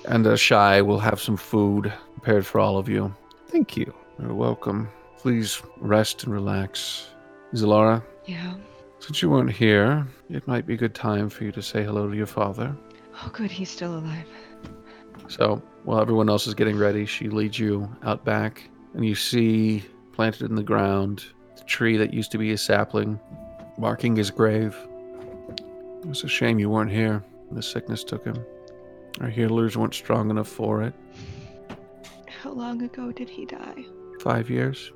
and 0.07 0.25
uh, 0.25 0.35
Shy 0.35 0.81
will 0.81 0.99
have 0.99 1.21
some 1.21 1.37
food 1.37 1.93
prepared 2.13 2.45
for 2.45 2.59
all 2.59 2.77
of 2.77 2.89
you. 2.89 3.13
Thank 3.47 3.77
you. 3.77 3.93
You're 4.19 4.33
welcome. 4.33 4.89
Please 5.17 5.61
rest 5.77 6.23
and 6.23 6.33
relax. 6.33 7.09
Zalara, 7.53 8.01
Yeah. 8.25 8.53
since 8.99 9.21
you 9.21 9.29
weren't 9.29 9.51
here, 9.51 10.05
it 10.29 10.47
might 10.47 10.65
be 10.65 10.73
a 10.73 10.77
good 10.77 10.95
time 10.95 11.29
for 11.29 11.43
you 11.43 11.51
to 11.51 11.61
say 11.61 11.83
hello 11.83 12.09
to 12.09 12.15
your 12.15 12.25
father. 12.25 12.75
Oh, 13.23 13.29
good, 13.33 13.51
he's 13.51 13.69
still 13.69 13.97
alive. 13.99 14.25
So, 15.27 15.61
while 15.83 15.99
everyone 16.01 16.29
else 16.29 16.47
is 16.47 16.53
getting 16.55 16.77
ready, 16.77 17.05
she 17.05 17.29
leads 17.29 17.59
you 17.59 17.87
out 18.03 18.23
back, 18.25 18.67
and 18.93 19.05
you 19.05 19.13
see 19.15 19.83
planted 20.13 20.49
in 20.49 20.55
the 20.55 20.63
ground 20.63 21.23
the 21.57 21.63
tree 21.65 21.97
that 21.97 22.13
used 22.13 22.31
to 22.31 22.37
be 22.37 22.51
a 22.51 22.57
sapling, 22.57 23.19
marking 23.79 24.15
his 24.15 24.29
grave. 24.29 24.75
It's 26.03 26.23
a 26.25 26.27
shame 26.27 26.59
you 26.59 26.69
weren't 26.69 26.91
here. 26.91 27.23
The 27.51 27.63
sickness 27.63 28.03
took 28.03 28.25
him. 28.25 28.45
Our 29.21 29.29
healers 29.29 29.77
weren't 29.77 29.93
strong 29.93 30.29
enough 30.29 30.49
for 30.49 30.83
it. 30.83 30.93
How 32.41 32.51
long 32.51 32.81
ago 32.83 33.11
did 33.11 33.29
he 33.29 33.45
die? 33.45 33.85
Five 34.21 34.49
years. 34.49 34.91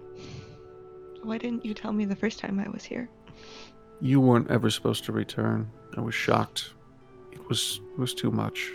Why 1.23 1.37
didn't 1.37 1.65
you 1.65 1.73
tell 1.73 1.93
me 1.93 2.03
the 2.05 2.15
first 2.15 2.39
time 2.39 2.59
I 2.59 2.69
was 2.69 2.83
here? 2.83 3.09
You 4.01 4.19
weren't 4.19 4.51
ever 4.51 4.69
supposed 4.69 5.05
to 5.05 5.13
return. 5.13 5.69
I 5.95 6.01
was 6.01 6.13
shocked. 6.13 6.71
It 7.31 7.47
was 7.47 7.79
it 7.93 7.99
was 7.99 8.13
too 8.13 8.31
much. 8.31 8.69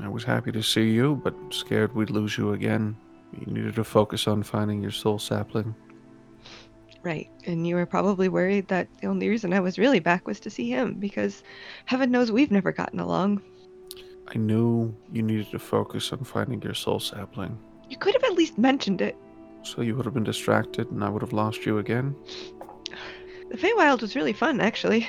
I 0.00 0.08
was 0.08 0.24
happy 0.24 0.52
to 0.52 0.62
see 0.62 0.90
you, 0.90 1.20
but 1.24 1.34
scared 1.50 1.94
we'd 1.94 2.10
lose 2.10 2.36
you 2.36 2.52
again. 2.52 2.96
You 3.32 3.46
needed 3.52 3.76
to 3.76 3.84
focus 3.84 4.28
on 4.28 4.42
finding 4.42 4.82
your 4.82 4.90
soul 4.90 5.18
sapling. 5.18 5.74
Right. 7.06 7.30
And 7.44 7.64
you 7.64 7.76
were 7.76 7.86
probably 7.86 8.28
worried 8.28 8.66
that 8.66 8.88
the 9.00 9.06
only 9.06 9.28
reason 9.28 9.52
I 9.52 9.60
was 9.60 9.78
really 9.78 10.00
back 10.00 10.26
was 10.26 10.40
to 10.40 10.50
see 10.50 10.68
him, 10.68 10.94
because 10.94 11.44
heaven 11.84 12.10
knows 12.10 12.32
we've 12.32 12.50
never 12.50 12.72
gotten 12.72 12.98
along. 12.98 13.42
I 14.26 14.38
knew 14.38 14.92
you 15.12 15.22
needed 15.22 15.52
to 15.52 15.60
focus 15.60 16.12
on 16.12 16.24
finding 16.24 16.60
your 16.62 16.74
soul 16.74 16.98
sapling. 16.98 17.56
You 17.88 17.96
could 17.96 18.14
have 18.14 18.24
at 18.24 18.32
least 18.32 18.58
mentioned 18.58 19.00
it. 19.00 19.16
So 19.62 19.82
you 19.82 19.94
would 19.94 20.04
have 20.04 20.14
been 20.14 20.24
distracted 20.24 20.90
and 20.90 21.04
I 21.04 21.08
would 21.08 21.22
have 21.22 21.32
lost 21.32 21.64
you 21.64 21.78
again. 21.78 22.16
The 23.50 23.56
Feywild 23.56 24.00
was 24.00 24.16
really 24.16 24.32
fun, 24.32 24.60
actually. 24.60 25.08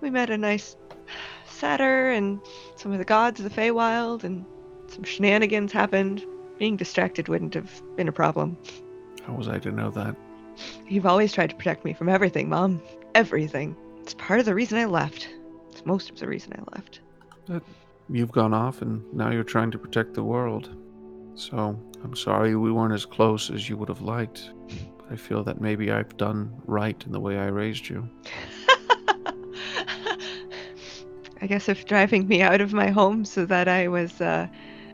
We 0.00 0.08
met 0.08 0.30
a 0.30 0.38
nice 0.38 0.76
satyr 1.44 2.08
and 2.08 2.40
some 2.76 2.90
of 2.90 2.96
the 2.96 3.04
gods 3.04 3.38
of 3.38 3.44
the 3.44 3.60
Feywild, 3.60 4.24
and 4.24 4.46
some 4.86 5.04
shenanigans 5.04 5.72
happened. 5.72 6.24
Being 6.58 6.78
distracted 6.78 7.28
wouldn't 7.28 7.52
have 7.52 7.82
been 7.96 8.08
a 8.08 8.12
problem. 8.12 8.56
How 9.26 9.34
was 9.34 9.46
I 9.46 9.58
to 9.58 9.70
know 9.70 9.90
that? 9.90 10.16
You've 10.88 11.06
always 11.06 11.32
tried 11.32 11.50
to 11.50 11.56
protect 11.56 11.84
me 11.84 11.92
from 11.92 12.08
everything, 12.08 12.48
Mom. 12.48 12.82
Everything. 13.14 13.76
It's 14.00 14.14
part 14.14 14.40
of 14.40 14.46
the 14.46 14.54
reason 14.54 14.78
I 14.78 14.84
left. 14.86 15.28
It's 15.70 15.84
most 15.84 16.10
of 16.10 16.18
the 16.18 16.26
reason 16.26 16.54
I 16.54 16.76
left. 16.76 17.00
But 17.46 17.62
You've 18.10 18.32
gone 18.32 18.54
off 18.54 18.80
and 18.80 19.02
now 19.12 19.30
you're 19.30 19.44
trying 19.44 19.70
to 19.72 19.78
protect 19.78 20.14
the 20.14 20.22
world. 20.22 20.70
So 21.34 21.78
I'm 22.02 22.16
sorry 22.16 22.56
we 22.56 22.72
weren't 22.72 22.94
as 22.94 23.04
close 23.04 23.50
as 23.50 23.68
you 23.68 23.76
would 23.76 23.90
have 23.90 24.00
liked. 24.00 24.50
But 24.96 25.12
I 25.12 25.16
feel 25.16 25.44
that 25.44 25.60
maybe 25.60 25.90
I've 25.90 26.16
done 26.16 26.50
right 26.64 27.02
in 27.04 27.12
the 27.12 27.20
way 27.20 27.36
I 27.38 27.48
raised 27.48 27.88
you. 27.88 28.08
I 31.40 31.46
guess 31.46 31.68
if 31.68 31.84
driving 31.84 32.26
me 32.26 32.40
out 32.42 32.62
of 32.62 32.72
my 32.72 32.88
home 32.88 33.24
so 33.26 33.44
that 33.44 33.68
I 33.68 33.88
was 33.88 34.20
uh, 34.22 34.48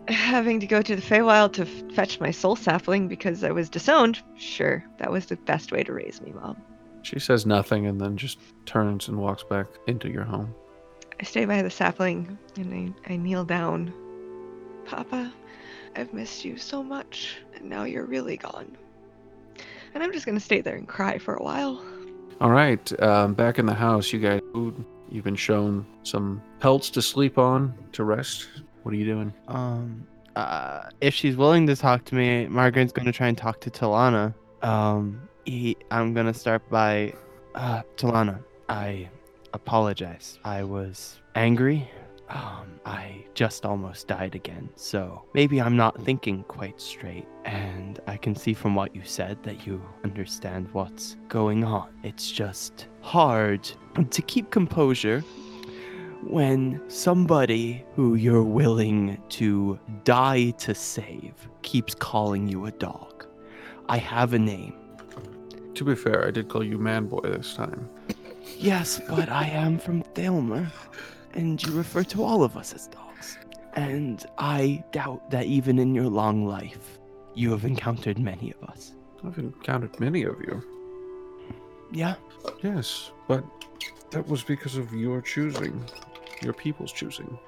having 0.08 0.60
to 0.60 0.66
go 0.66 0.82
to 0.82 0.96
the 0.96 1.02
Feywild 1.02 1.52
to 1.54 1.62
f- 1.62 1.94
fetch 1.94 2.20
my 2.20 2.30
soul 2.30 2.56
sapling 2.56 3.08
because 3.08 3.42
I 3.44 3.50
was 3.50 3.68
disowned, 3.68 4.20
sure, 4.36 4.84
that 4.98 5.10
was 5.10 5.26
the 5.26 5.36
best 5.36 5.72
way 5.72 5.82
to 5.82 5.92
raise 5.92 6.20
me, 6.20 6.32
Mom. 6.32 6.56
She 7.02 7.18
says 7.18 7.46
nothing 7.46 7.86
and 7.86 8.00
then 8.00 8.16
just 8.16 8.38
turns 8.66 9.08
and 9.08 9.18
walks 9.18 9.44
back 9.44 9.66
into 9.86 10.10
your 10.10 10.24
home. 10.24 10.54
I 11.20 11.24
stay 11.24 11.44
by 11.44 11.62
the 11.62 11.70
sapling 11.70 12.38
and 12.56 12.96
I, 13.06 13.12
I 13.12 13.16
kneel 13.16 13.44
down. 13.44 13.92
Papa, 14.84 15.32
I've 15.96 16.12
missed 16.12 16.44
you 16.44 16.56
so 16.58 16.82
much, 16.82 17.38
and 17.54 17.64
now 17.64 17.84
you're 17.84 18.04
really 18.04 18.36
gone. 18.36 18.76
And 19.94 20.02
I'm 20.02 20.12
just 20.12 20.26
gonna 20.26 20.40
stay 20.40 20.60
there 20.60 20.76
and 20.76 20.88
cry 20.88 21.18
for 21.18 21.34
a 21.34 21.42
while. 21.42 21.82
All 22.40 22.50
right, 22.50 23.02
um, 23.02 23.34
back 23.34 23.58
in 23.58 23.66
the 23.66 23.74
house, 23.74 24.12
you 24.12 24.18
guys. 24.18 24.40
You've 25.10 25.24
been 25.24 25.36
shown 25.36 25.86
some 26.02 26.42
pelts 26.58 26.90
to 26.90 27.02
sleep 27.02 27.38
on 27.38 27.72
to 27.92 28.02
rest. 28.02 28.48
What 28.84 28.92
are 28.92 28.98
you 28.98 29.06
doing? 29.06 29.32
Um, 29.48 30.06
uh, 30.36 30.90
if 31.00 31.14
she's 31.14 31.36
willing 31.36 31.66
to 31.68 31.74
talk 31.74 32.04
to 32.04 32.14
me, 32.14 32.46
Margraine's 32.48 32.92
going 32.92 33.06
to 33.06 33.12
try 33.12 33.28
and 33.28 33.36
talk 33.36 33.58
to 33.62 33.70
Talana. 33.70 34.34
Um, 34.60 35.26
he, 35.46 35.78
I'm 35.90 36.12
going 36.12 36.26
to 36.26 36.34
start 36.34 36.68
by, 36.68 37.14
uh, 37.54 37.80
Talana, 37.96 38.44
I 38.68 39.08
apologize. 39.54 40.38
I 40.44 40.64
was 40.64 41.18
angry. 41.34 41.90
Um, 42.28 42.78
I 42.84 43.24
just 43.32 43.64
almost 43.64 44.06
died 44.08 44.34
again, 44.34 44.68
so 44.76 45.24
maybe 45.32 45.60
I'm 45.62 45.76
not 45.76 46.02
thinking 46.02 46.42
quite 46.44 46.78
straight. 46.78 47.26
And 47.46 48.00
I 48.06 48.18
can 48.18 48.34
see 48.34 48.52
from 48.52 48.74
what 48.74 48.94
you 48.94 49.02
said 49.04 49.42
that 49.44 49.66
you 49.66 49.82
understand 50.04 50.68
what's 50.72 51.16
going 51.28 51.64
on. 51.64 51.88
It's 52.02 52.30
just 52.30 52.88
hard 53.00 53.70
to 54.10 54.22
keep 54.22 54.50
composure 54.50 55.24
when 56.28 56.80
somebody 56.88 57.84
who 57.94 58.14
you're 58.14 58.42
willing 58.42 59.22
to 59.28 59.78
die 60.04 60.50
to 60.50 60.74
save 60.74 61.34
keeps 61.62 61.94
calling 61.94 62.48
you 62.48 62.66
a 62.66 62.70
dog. 62.72 63.26
I 63.88 63.98
have 63.98 64.32
a 64.32 64.38
name. 64.38 64.74
To 65.74 65.84
be 65.84 65.94
fair, 65.94 66.26
I 66.26 66.30
did 66.30 66.48
call 66.48 66.64
you 66.64 66.78
man 66.78 67.06
boy 67.06 67.20
this 67.20 67.54
time. 67.54 67.88
Yes, 68.56 69.00
but 69.08 69.28
I 69.28 69.44
am 69.46 69.78
from 69.78 70.02
Thalmer, 70.14 70.70
and 71.34 71.62
you 71.62 71.72
refer 71.72 72.04
to 72.04 72.22
all 72.22 72.44
of 72.44 72.56
us 72.56 72.72
as 72.72 72.86
dogs. 72.86 73.38
And 73.74 74.24
I 74.38 74.84
doubt 74.92 75.30
that 75.30 75.46
even 75.46 75.78
in 75.78 75.94
your 75.94 76.06
long 76.06 76.46
life, 76.46 76.98
you 77.34 77.50
have 77.50 77.64
encountered 77.64 78.18
many 78.18 78.52
of 78.52 78.68
us. 78.68 78.92
I've 79.26 79.38
encountered 79.38 79.98
many 79.98 80.22
of 80.22 80.40
you. 80.40 80.62
Yeah? 81.92 82.14
Yes, 82.62 83.10
but 83.26 83.44
that 84.10 84.26
was 84.28 84.42
because 84.42 84.76
of 84.76 84.92
your 84.92 85.20
choosing, 85.20 85.84
your 86.44 86.52
people's 86.52 86.92
choosing. 86.92 87.38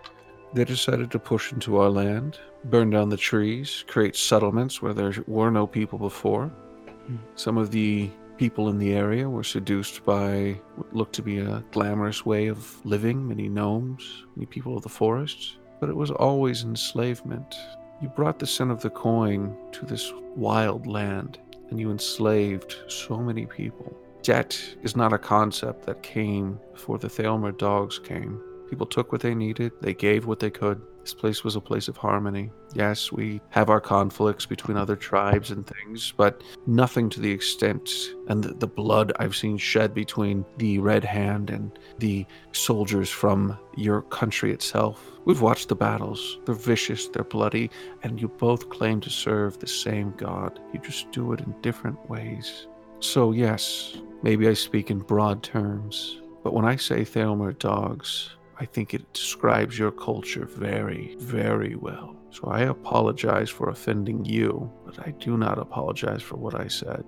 They 0.54 0.64
decided 0.64 1.10
to 1.10 1.18
push 1.18 1.52
into 1.52 1.76
our 1.78 1.90
land, 1.90 2.38
burn 2.64 2.90
down 2.90 3.10
the 3.10 3.16
trees, 3.16 3.84
create 3.86 4.16
settlements 4.16 4.80
where 4.80 4.94
there 4.94 5.12
were 5.26 5.50
no 5.50 5.66
people 5.66 5.98
before. 5.98 6.46
Hmm. 6.46 7.16
Some 7.34 7.58
of 7.58 7.70
the 7.70 8.10
people 8.36 8.68
in 8.68 8.78
the 8.78 8.92
area 8.92 9.28
were 9.28 9.42
seduced 9.42 10.04
by 10.04 10.60
what 10.76 10.94
looked 10.94 11.14
to 11.14 11.22
be 11.22 11.38
a 11.38 11.64
glamorous 11.72 12.24
way 12.24 12.48
of 12.48 12.84
living, 12.84 13.26
many 13.26 13.48
gnomes, 13.48 14.24
many 14.34 14.46
people 14.46 14.76
of 14.76 14.82
the 14.82 14.88
forest. 14.88 15.56
But 15.80 15.90
it 15.90 15.96
was 15.96 16.10
always 16.10 16.62
enslavement. 16.62 17.56
You 18.00 18.08
brought 18.08 18.38
the 18.38 18.46
sin 18.46 18.70
of 18.70 18.80
the 18.82 18.90
coin 18.90 19.56
to 19.72 19.84
this 19.86 20.12
wild 20.34 20.86
land, 20.86 21.38
and 21.70 21.80
you 21.80 21.90
enslaved 21.90 22.76
so 22.88 23.18
many 23.18 23.46
people. 23.46 23.96
Debt 24.22 24.58
is 24.82 24.96
not 24.96 25.12
a 25.12 25.18
concept 25.18 25.86
that 25.86 26.02
came 26.02 26.58
before 26.72 26.98
the 26.98 27.08
Thalmer 27.08 27.56
dogs 27.56 27.98
came. 27.98 28.40
People 28.68 28.86
took 28.86 29.12
what 29.12 29.20
they 29.20 29.34
needed, 29.34 29.72
they 29.80 29.94
gave 29.94 30.26
what 30.26 30.40
they 30.40 30.50
could. 30.50 30.80
This 31.00 31.14
place 31.14 31.44
was 31.44 31.54
a 31.54 31.60
place 31.60 31.86
of 31.86 31.96
harmony. 31.96 32.50
Yes, 32.74 33.12
we 33.12 33.40
have 33.50 33.70
our 33.70 33.80
conflicts 33.80 34.44
between 34.44 34.76
other 34.76 34.96
tribes 34.96 35.52
and 35.52 35.64
things, 35.64 36.12
but 36.16 36.42
nothing 36.66 37.08
to 37.10 37.20
the 37.20 37.30
extent 37.30 37.88
and 38.26 38.42
the, 38.42 38.54
the 38.54 38.66
blood 38.66 39.12
I've 39.20 39.36
seen 39.36 39.56
shed 39.56 39.94
between 39.94 40.44
the 40.58 40.80
Red 40.80 41.04
Hand 41.04 41.50
and 41.50 41.78
the 41.98 42.26
soldiers 42.50 43.08
from 43.08 43.56
your 43.76 44.02
country 44.02 44.50
itself. 44.50 45.12
We've 45.26 45.42
watched 45.42 45.68
the 45.68 45.76
battles. 45.76 46.38
They're 46.44 46.56
vicious, 46.56 47.06
they're 47.06 47.22
bloody, 47.22 47.70
and 48.02 48.20
you 48.20 48.26
both 48.26 48.68
claim 48.68 49.00
to 49.02 49.10
serve 49.10 49.60
the 49.60 49.68
same 49.68 50.12
God. 50.16 50.58
You 50.72 50.80
just 50.80 51.12
do 51.12 51.32
it 51.32 51.40
in 51.40 51.54
different 51.62 52.10
ways. 52.10 52.66
So, 52.98 53.30
yes, 53.30 53.98
maybe 54.24 54.48
I 54.48 54.54
speak 54.54 54.90
in 54.90 54.98
broad 54.98 55.44
terms, 55.44 56.20
but 56.42 56.52
when 56.52 56.64
I 56.64 56.76
say 56.76 57.04
Thalmer 57.04 57.56
dogs, 57.58 58.35
I 58.58 58.64
think 58.64 58.94
it 58.94 59.12
describes 59.12 59.78
your 59.78 59.90
culture 59.90 60.46
very, 60.46 61.14
very 61.18 61.76
well. 61.76 62.16
So 62.30 62.48
I 62.48 62.62
apologize 62.62 63.50
for 63.50 63.68
offending 63.68 64.24
you, 64.24 64.70
but 64.84 64.98
I 65.06 65.10
do 65.12 65.36
not 65.36 65.58
apologize 65.58 66.22
for 66.22 66.36
what 66.36 66.54
I 66.54 66.68
said. 66.68 67.04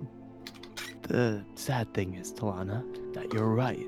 The 1.02 1.44
sad 1.54 1.92
thing 1.94 2.14
is, 2.14 2.32
Talana, 2.32 2.84
that 3.14 3.32
you're 3.32 3.54
right. 3.54 3.87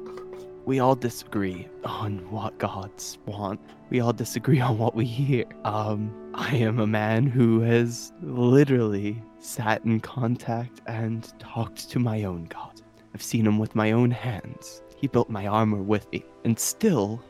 We 0.64 0.78
all 0.78 0.94
disagree 0.94 1.68
on 1.84 2.30
what 2.30 2.58
gods 2.58 3.18
want. 3.26 3.60
We 3.90 4.00
all 4.00 4.12
disagree 4.12 4.60
on 4.60 4.78
what 4.78 4.94
we 4.94 5.04
hear. 5.04 5.44
Um, 5.64 6.14
I 6.34 6.54
am 6.56 6.78
a 6.78 6.86
man 6.86 7.26
who 7.26 7.60
has 7.60 8.12
literally 8.22 9.22
sat 9.38 9.84
in 9.84 10.00
contact 10.00 10.80
and 10.86 11.32
talked 11.38 11.90
to 11.90 11.98
my 11.98 12.24
own 12.24 12.44
god. 12.44 12.80
I've 13.14 13.22
seen 13.22 13.46
him 13.46 13.58
with 13.58 13.74
my 13.74 13.92
own 13.92 14.10
hands. 14.10 14.82
He 14.96 15.08
built 15.08 15.28
my 15.30 15.46
armor 15.46 15.82
with 15.82 16.10
me. 16.12 16.24
And 16.44 16.58
still, 16.58 17.22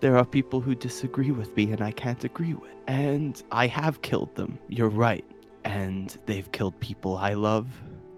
there 0.00 0.16
are 0.16 0.24
people 0.24 0.60
who 0.60 0.74
disagree 0.74 1.30
with 1.30 1.56
me 1.56 1.72
and 1.72 1.80
I 1.80 1.92
can't 1.92 2.22
agree 2.24 2.54
with. 2.54 2.72
And 2.86 3.42
I 3.50 3.66
have 3.66 4.02
killed 4.02 4.34
them. 4.34 4.58
You're 4.68 4.88
right. 4.88 5.24
And 5.64 6.16
they've 6.26 6.50
killed 6.52 6.78
people 6.78 7.16
I 7.16 7.34
love, 7.34 7.66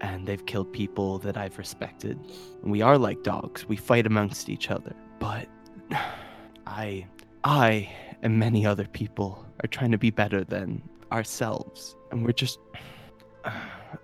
and 0.01 0.27
they've 0.27 0.45
killed 0.45 0.71
people 0.71 1.17
that 1.19 1.35
I've 1.35 1.57
respected. 1.57 2.19
And 2.61 2.71
we 2.71 2.81
are 2.81 2.97
like 2.97 3.23
dogs. 3.23 3.67
We 3.67 3.75
fight 3.75 4.05
amongst 4.05 4.49
each 4.49 4.69
other. 4.69 4.95
But 5.19 5.47
I 6.67 7.07
I 7.43 7.89
and 8.21 8.37
many 8.37 8.65
other 8.65 8.85
people 8.85 9.45
are 9.63 9.67
trying 9.67 9.91
to 9.91 9.97
be 9.97 10.11
better 10.11 10.43
than 10.43 10.81
ourselves. 11.11 11.95
And 12.11 12.23
we're 12.23 12.33
just 12.33 12.59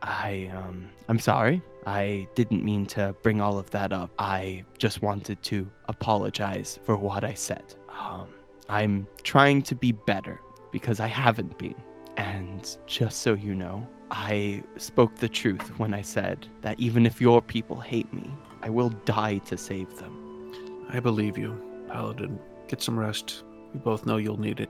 I 0.02 0.52
um 0.56 0.89
I'm 1.08 1.19
sorry. 1.19 1.62
I 1.86 2.28
didn't 2.36 2.63
mean 2.63 2.86
to 2.88 3.15
bring 3.21 3.41
all 3.41 3.60
of 3.60 3.69
that 3.71 3.93
up. 3.93 4.10
I 4.17 4.63
just 4.78 5.02
wanted 5.02 5.41
to 5.43 5.69
apologize 5.88 6.80
for 6.84 6.98
what 6.98 7.24
I 7.24 7.34
said. 7.34 7.76
Um, 7.89 8.28
I'm 8.69 9.08
trying 9.24 9.62
to 9.63 9.76
be 9.76 9.91
better 9.91 10.39
because 10.71 11.00
I 11.00 11.08
haven't 11.08 11.58
been. 11.58 11.76
And 12.17 12.78
just 12.88 13.21
so 13.21 13.34
you 13.34 13.54
know, 13.54 13.88
I 14.10 14.63
spoke 14.78 15.15
the 15.15 15.30
truth 15.30 15.78
when 15.78 15.93
I 15.93 16.02
said 16.02 16.48
that 16.62 16.80
even 16.80 17.06
if 17.06 17.21
your 17.21 17.41
people 17.41 17.80
hate 17.80 18.12
me, 18.13 18.32
I 18.62 18.69
will 18.69 18.89
die 18.89 19.38
to 19.39 19.58
save 19.58 19.95
them. 19.98 20.86
I 20.89 21.00
believe 21.00 21.38
you, 21.38 21.62
Paladin. 21.88 22.39
Get 22.67 22.82
some 22.82 22.98
rest. 22.98 23.43
We 23.74 23.80
both 23.80 24.06
know 24.06 24.17
you'll 24.17 24.39
need 24.39 24.60
it. 24.60 24.69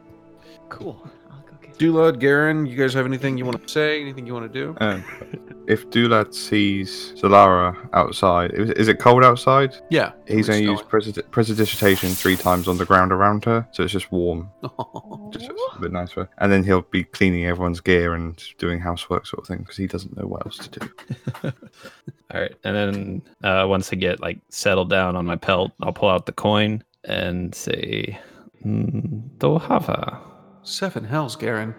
Cool. 0.70 1.02
I'll 1.32 1.42
go 1.42 1.45
get 1.45 1.45
Dulad, 1.78 2.20
Garen, 2.20 2.66
you 2.66 2.78
guys 2.78 2.94
have 2.94 3.06
anything 3.06 3.38
you 3.38 3.46
want 3.46 3.62
to 3.62 3.72
say? 3.72 4.02
Anything 4.02 4.26
you 4.26 4.34
want 4.34 4.52
to 4.52 4.60
do? 4.60 4.76
Um, 4.80 5.04
if 5.68 5.90
Dulad 5.90 6.34
sees 6.34 7.14
Zalara 7.14 7.90
outside, 7.94 8.54
is, 8.54 8.70
is 8.72 8.88
it 8.88 9.00
cold 9.00 9.24
outside? 9.24 9.76
Yeah. 9.90 10.12
He's 10.28 10.48
going 10.48 10.64
to 10.64 10.70
We're 10.70 10.74
use 10.74 10.82
presid- 10.82 11.32
prestidigitation 11.32 12.10
three 12.12 12.38
times 12.38 12.68
on 12.68 12.78
the 12.78 12.86
ground 12.86 13.12
around 13.12 13.44
her, 13.46 13.68
so 13.72 13.84
it's 13.84 13.92
just 13.92 14.12
warm, 14.12 14.50
snowing. 14.62 15.32
just 15.34 15.50
a 15.50 15.80
bit 15.82 15.92
nicer. 15.92 16.30
And 16.38 16.52
then 16.52 16.64
he'll 16.64 16.84
be 16.84 17.04
cleaning 17.04 17.46
everyone's 17.46 17.82
gear 17.82 18.14
and 18.14 18.42
doing 18.58 18.80
housework 18.80 19.26
sort 19.28 19.42
of 19.42 19.48
thing 19.48 19.60
because 19.60 19.78
he 19.78 19.88
doesn't 19.88 20.16
know 20.16 20.28
what 20.28 20.46
else 20.46 20.68
to 20.68 20.80
do. 20.80 20.90
All 22.34 22.42
right, 22.42 22.56
and 22.64 22.76
then 22.76 23.22
uh, 23.44 23.66
once 23.68 23.92
I 23.92 23.98
get 23.98 24.22
like 24.22 24.40
settled 24.50 24.90
down 24.90 25.16
on 25.16 25.26
my 25.26 25.36
pelt, 25.36 25.72
I'll 25.82 25.94
pull 25.94 26.10
out 26.10 26.26
the 26.26 26.32
coin 26.32 26.84
and 27.04 27.54
say, 27.54 28.18
mm, 28.66 29.30
"Dohava." 29.38 30.35
Seven 30.66 31.04
hells, 31.04 31.36
Garen. 31.36 31.76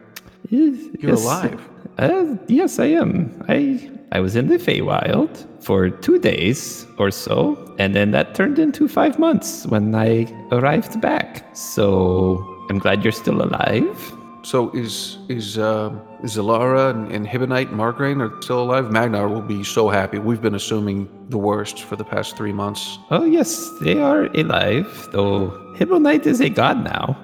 You're 0.49 0.77
yes, 1.01 1.25
alive. 1.25 1.68
Uh, 1.99 2.37
yes, 2.46 2.79
I 2.79 2.87
am. 2.87 3.44
I 3.49 3.90
I 4.12 4.20
was 4.20 4.37
in 4.37 4.46
the 4.46 4.59
Feywild 4.59 5.44
for 5.61 5.90
two 5.90 6.20
days 6.20 6.87
or 6.96 7.11
so, 7.11 7.75
and 7.81 7.96
then 7.96 8.12
that 8.12 8.37
turned 8.37 8.61
into 8.61 8.87
five 8.87 9.18
months 9.18 9.66
when 9.66 9.92
I 9.96 10.27
arrived 10.53 11.01
back. 11.01 11.44
So 11.57 12.38
I'm 12.70 12.79
glad 12.79 13.03
you're 13.03 13.11
still 13.11 13.42
alive. 13.42 14.12
So 14.44 14.70
is 14.70 15.18
is 15.29 15.59
uh, 15.59 15.90
is 16.22 16.38
and, 16.38 17.11
and 17.11 17.27
Hibonite 17.27 17.70
and 17.70 17.81
Margraine 17.81 18.20
are 18.22 18.40
still 18.40 18.62
alive? 18.62 18.92
Magnar 18.92 19.27
will 19.29 19.42
be 19.42 19.64
so 19.64 19.88
happy. 19.88 20.20
We've 20.20 20.40
been 20.40 20.55
assuming 20.55 21.09
the 21.31 21.38
worst 21.38 21.83
for 21.83 21.96
the 21.96 22.05
past 22.05 22.37
three 22.37 22.53
months. 22.53 23.01
Oh 23.11 23.25
yes, 23.25 23.68
they 23.81 23.99
are 24.01 24.27
alive. 24.27 25.09
Though 25.11 25.51
Hibonite 25.75 26.27
is 26.27 26.40
a 26.40 26.49
god 26.49 26.85
now. 26.85 27.18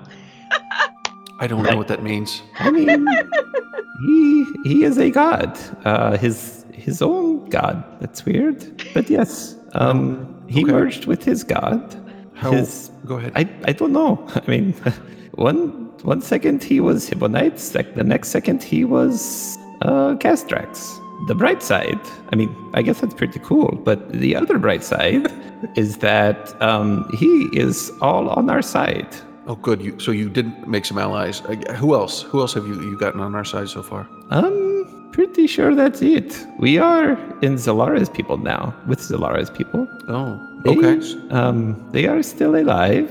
I 1.42 1.48
don't 1.48 1.64
know 1.64 1.76
what 1.76 1.88
that 1.88 2.04
means. 2.04 2.40
I 2.60 2.70
mean, 2.70 3.08
he 4.06 4.46
he 4.62 4.84
is 4.84 4.96
a 4.96 5.10
god. 5.10 5.58
Uh, 5.84 6.16
his 6.16 6.64
his 6.72 7.02
own 7.02 7.48
god. 7.48 7.82
That's 8.00 8.24
weird, 8.24 8.58
but 8.94 9.10
yes. 9.10 9.56
Um, 9.74 10.44
he 10.46 10.62
okay. 10.62 10.72
merged 10.72 11.06
with 11.06 11.24
his 11.24 11.42
god. 11.42 11.82
How? 12.34 12.52
His 12.52 12.92
Go 13.06 13.16
ahead. 13.16 13.32
I, 13.34 13.48
I 13.64 13.72
don't 13.72 13.92
know. 13.92 14.24
I 14.36 14.42
mean, 14.46 14.72
one 15.34 15.90
one 16.02 16.20
second 16.20 16.62
he 16.62 16.78
was 16.78 17.10
Hibonite, 17.10 17.58
sec- 17.58 17.96
the 17.96 18.04
next 18.04 18.28
second 18.28 18.62
he 18.62 18.84
was 18.84 19.58
uh, 19.82 20.14
Castrax. 20.22 20.98
The 21.26 21.34
bright 21.34 21.62
side, 21.62 22.00
I 22.32 22.36
mean, 22.36 22.54
I 22.74 22.82
guess 22.82 23.00
that's 23.00 23.14
pretty 23.14 23.40
cool. 23.40 23.80
But 23.84 24.12
the 24.12 24.36
other 24.36 24.58
bright 24.58 24.84
side 24.84 25.26
is 25.76 25.98
that 25.98 26.60
um, 26.62 27.08
he 27.18 27.48
is 27.52 27.90
all 28.00 28.28
on 28.30 28.48
our 28.48 28.62
side. 28.62 29.08
Oh, 29.46 29.56
good. 29.56 29.82
You 29.82 29.98
so 29.98 30.10
you 30.12 30.28
did 30.28 30.66
make 30.66 30.84
some 30.84 30.98
allies. 30.98 31.40
Uh, 31.42 31.54
who 31.74 31.94
else? 31.94 32.22
Who 32.22 32.40
else 32.40 32.54
have 32.54 32.66
you 32.66 32.74
you 32.82 32.98
gotten 32.98 33.20
on 33.20 33.34
our 33.34 33.44
side 33.44 33.68
so 33.68 33.82
far? 33.82 34.08
I'm 34.30 35.10
pretty 35.12 35.46
sure 35.46 35.74
that's 35.74 36.02
it. 36.02 36.46
We 36.58 36.78
are 36.78 37.12
in 37.42 37.56
Zalara's 37.56 38.08
people 38.08 38.38
now, 38.38 38.74
with 38.86 39.00
Zalara's 39.00 39.50
people. 39.50 39.86
Oh, 40.08 40.40
They, 40.64 40.76
okay. 40.76 41.00
Um, 41.30 41.76
they 41.92 42.06
are 42.06 42.22
still 42.22 42.56
alive. 42.56 43.10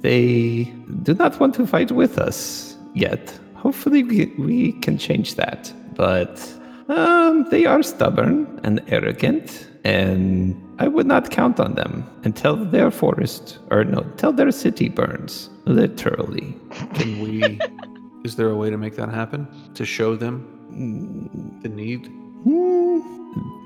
They 0.00 0.64
do 1.02 1.14
not 1.14 1.38
want 1.40 1.54
to 1.56 1.66
fight 1.66 1.90
with 1.92 2.18
us 2.18 2.76
yet. 2.94 3.38
Hopefully, 3.54 4.02
we, 4.02 4.26
we 4.38 4.72
can 4.80 4.98
change 4.98 5.34
that. 5.36 5.72
But 5.94 6.40
um, 6.88 7.46
they 7.50 7.66
are 7.66 7.82
stubborn 7.82 8.60
and 8.64 8.82
arrogant, 8.88 9.68
and 9.84 10.56
I 10.78 10.88
would 10.88 11.06
not 11.06 11.30
count 11.30 11.60
on 11.60 11.74
them 11.74 12.04
until 12.24 12.56
their 12.56 12.90
forest, 12.90 13.58
or 13.70 13.84
no, 13.84 13.98
until 14.00 14.32
their 14.32 14.50
city 14.50 14.88
burns. 14.88 15.50
Literally. 15.64 16.54
Can 16.94 17.20
we? 17.20 17.58
is 18.24 18.36
there 18.36 18.50
a 18.50 18.56
way 18.56 18.70
to 18.70 18.76
make 18.76 18.96
that 18.96 19.08
happen? 19.08 19.46
To 19.74 19.84
show 19.84 20.16
them 20.16 21.58
the 21.62 21.68
need? 21.68 22.06
Hmm, 22.44 23.00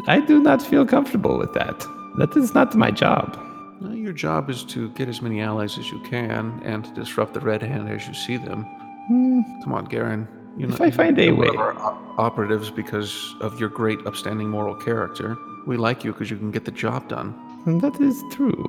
I 0.08 0.20
do 0.20 0.42
not 0.42 0.60
feel 0.62 0.84
comfortable 0.86 1.38
with 1.38 1.52
that. 1.54 1.78
That 2.18 2.36
is 2.36 2.54
not 2.54 2.74
my 2.74 2.90
job. 2.90 3.38
Well, 3.80 3.94
your 3.94 4.12
job 4.12 4.48
is 4.50 4.64
to 4.64 4.88
get 4.90 5.08
as 5.08 5.20
many 5.20 5.40
allies 5.40 5.78
as 5.78 5.90
you 5.90 6.00
can 6.00 6.60
and 6.64 6.84
to 6.84 6.90
disrupt 6.94 7.34
the 7.34 7.40
Red 7.40 7.62
Hand 7.62 7.88
as 7.88 8.06
you 8.06 8.14
see 8.14 8.36
them. 8.36 8.64
Hmm, 9.08 9.40
Come 9.62 9.72
on, 9.74 9.84
Garen. 9.84 10.26
You're 10.56 10.70
If 10.70 10.80
I 10.80 10.90
find 10.90 11.18
a 11.18 11.32
way. 11.32 11.48
op- 11.48 12.18
operatives 12.18 12.70
because 12.70 13.34
of 13.42 13.60
your 13.60 13.68
great, 13.68 13.98
upstanding 14.06 14.48
moral 14.48 14.74
character. 14.74 15.36
We 15.66 15.76
like 15.76 16.04
you 16.04 16.12
because 16.12 16.30
you 16.30 16.38
can 16.38 16.50
get 16.50 16.64
the 16.64 16.70
job 16.70 17.08
done. 17.08 17.34
that 17.80 18.00
is 18.00 18.22
true. 18.32 18.65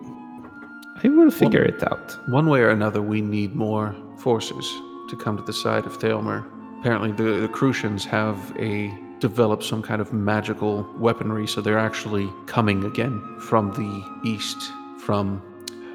I 1.04 1.10
will 1.10 1.32
figure 1.32 1.64
it 1.64 1.84
out. 1.84 2.18
One 2.30 2.48
way 2.48 2.62
or 2.62 2.70
another, 2.70 3.02
we 3.02 3.22
need 3.22 3.56
more 3.56 3.96
forces 4.18 4.66
to 5.10 5.16
come 5.16 5.38
to 5.38 5.44
the 5.44 5.54
side 5.54 5.86
of 5.86 6.00
Thalmer. 6.00 6.46
Apparently, 6.80 7.12
the, 7.12 7.42
the 7.42 7.48
Crucians 7.48 8.04
have 8.06 8.38
a 8.58 8.92
developed 9.20 9.64
some 9.64 9.82
kind 9.82 10.02
of 10.02 10.14
magical 10.14 10.88
weaponry, 10.98 11.48
so 11.48 11.62
they're 11.62 11.80
actually 11.80 12.30
coming 12.46 12.84
again 12.84 13.22
from 13.40 13.72
the 13.74 14.30
east. 14.30 14.58
From 15.00 15.42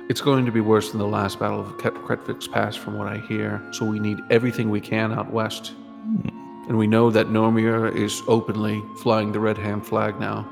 it's 0.08 0.20
going 0.20 0.44
to 0.46 0.52
be 0.52 0.60
worse 0.60 0.90
than 0.90 0.98
the 0.98 1.06
last 1.06 1.38
battle 1.38 1.60
of 1.60 1.66
Kretvik's 1.78 2.48
Pass, 2.48 2.76
from 2.76 2.98
what 2.98 3.06
I 3.06 3.18
hear. 3.18 3.62
So 3.72 3.84
we 3.84 3.98
need 3.98 4.18
everything 4.30 4.70
we 4.70 4.80
can 4.80 5.12
out 5.12 5.32
west. 5.32 5.68
Hmm. 5.68 6.28
And 6.68 6.78
we 6.78 6.86
know 6.86 7.10
that 7.10 7.26
Normir 7.26 7.94
is 7.94 8.22
openly 8.28 8.82
flying 9.02 9.32
the 9.32 9.40
Red 9.40 9.58
Hand 9.58 9.84
flag 9.86 10.18
now. 10.20 10.48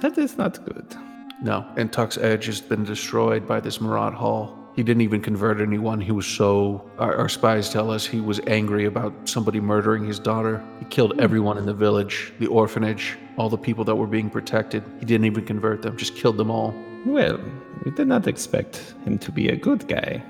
That 0.00 0.18
is 0.18 0.36
not 0.36 0.64
good. 0.64 0.96
No, 1.42 1.66
and 1.76 1.92
Tuck's 1.92 2.16
Edge 2.18 2.46
has 2.46 2.60
been 2.60 2.84
destroyed 2.84 3.48
by 3.48 3.58
this 3.58 3.80
Marat 3.80 4.14
Hall. 4.14 4.56
He 4.74 4.82
didn't 4.82 5.02
even 5.02 5.20
convert 5.20 5.60
anyone. 5.60 6.00
He 6.00 6.12
was 6.12 6.26
so. 6.26 6.88
Our, 6.98 7.14
our 7.16 7.28
spies 7.28 7.68
tell 7.68 7.90
us 7.90 8.06
he 8.06 8.20
was 8.20 8.40
angry 8.46 8.86
about 8.86 9.12
somebody 9.28 9.60
murdering 9.60 10.04
his 10.04 10.18
daughter. 10.18 10.64
He 10.78 10.86
killed 10.86 11.20
everyone 11.20 11.58
in 11.58 11.66
the 11.66 11.74
village, 11.74 12.32
the 12.38 12.46
orphanage, 12.46 13.18
all 13.36 13.50
the 13.50 13.58
people 13.58 13.84
that 13.84 13.96
were 13.96 14.06
being 14.06 14.30
protected. 14.30 14.82
He 15.00 15.04
didn't 15.04 15.26
even 15.26 15.44
convert 15.44 15.82
them, 15.82 15.96
just 15.96 16.14
killed 16.14 16.38
them 16.38 16.50
all. 16.50 16.72
Well, 17.04 17.38
we 17.84 17.90
did 17.90 18.06
not 18.06 18.26
expect 18.26 18.94
him 19.04 19.18
to 19.18 19.32
be 19.32 19.48
a 19.48 19.56
good 19.56 19.88
guy. 19.88 20.22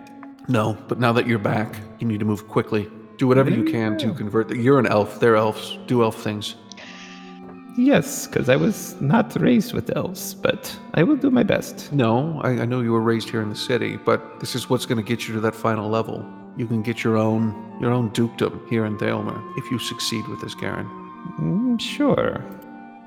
No, 0.49 0.77
but 0.89 0.99
now 0.99 1.13
that 1.13 1.27
you're 1.27 1.39
back, 1.39 1.77
you 2.01 2.07
need 2.09 2.19
to 2.19 2.27
move 2.27 2.49
quickly. 2.49 2.91
Do 3.19 3.29
whatever 3.29 3.51
you 3.51 3.63
can 3.63 3.97
to 3.99 4.13
convert. 4.15 4.49
The, 4.49 4.57
you're 4.57 4.81
an 4.81 4.87
elf. 4.87 5.21
They're 5.21 5.37
elves. 5.37 5.79
Do 5.87 6.03
elf 6.03 6.21
things. 6.21 6.57
Yes, 7.77 8.27
because 8.27 8.49
I 8.49 8.57
was 8.57 9.01
not 9.01 9.35
raised 9.41 9.73
with 9.73 9.97
elves, 9.97 10.35
but 10.35 10.79
I 10.95 11.03
will 11.03 11.17
do 11.17 11.31
my 11.31 11.43
best. 11.43 11.91
No, 11.93 12.41
I, 12.45 12.51
I 12.63 12.65
know 12.67 12.81
you 12.83 12.93
were 12.93 13.01
raised 13.01 13.31
here 13.31 13.41
in 13.43 13.49
the 13.49 13.57
city, 13.57 13.97
but 13.97 14.21
this 14.41 14.55
is 14.55 14.69
what's 14.69 14.85
going 14.87 15.03
to 15.03 15.09
get 15.09 15.27
you 15.27 15.35
to 15.35 15.41
that 15.41 15.55
final 15.55 15.89
level. 15.89 16.25
You 16.59 16.67
can 16.67 16.83
get 16.83 17.03
your 17.03 17.17
own 17.17 17.55
your 17.81 17.91
own 17.93 18.11
dukedom 18.11 18.61
here 18.69 18.85
in 18.85 18.99
Thalmer 18.99 19.41
if 19.57 19.71
you 19.71 19.79
succeed 19.79 20.27
with 20.29 20.41
this, 20.43 20.55
Garen. 20.55 20.87
Mm, 21.41 21.81
sure. 21.81 22.45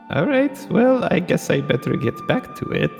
All 0.09 0.25
right. 0.25 0.57
Well, 0.71 1.07
I 1.11 1.19
guess 1.19 1.49
I 1.51 1.61
better 1.61 1.95
get 1.95 2.15
back 2.27 2.55
to 2.55 2.65
it. 2.71 2.97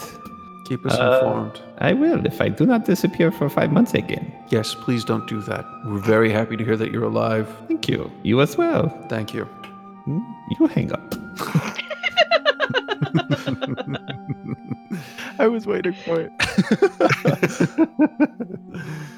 Keep 0.67 0.85
us 0.85 0.97
Uh, 0.99 1.03
informed. 1.19 1.61
I 1.79 1.93
will 1.93 2.25
if 2.25 2.41
I 2.41 2.49
do 2.49 2.65
not 2.65 2.85
disappear 2.85 3.31
for 3.31 3.49
five 3.49 3.71
months 3.71 3.93
again. 3.95 4.31
Yes, 4.49 4.75
please 4.75 5.03
don't 5.03 5.27
do 5.27 5.41
that. 5.41 5.65
We're 5.85 5.97
very 6.15 6.31
happy 6.31 6.55
to 6.57 6.63
hear 6.63 6.77
that 6.77 6.91
you're 6.91 7.05
alive. 7.05 7.47
Thank 7.67 7.87
you. 7.87 8.11
You 8.23 8.41
as 8.41 8.55
well. 8.57 8.89
Thank 9.09 9.33
you. 9.33 9.47
Mm, 10.07 10.21
You 10.59 10.67
hang 10.67 10.91
up. 10.91 11.15
I 15.39 15.47
was 15.47 15.65
waiting 15.65 15.93
for 15.93 16.21
it. 16.21 16.31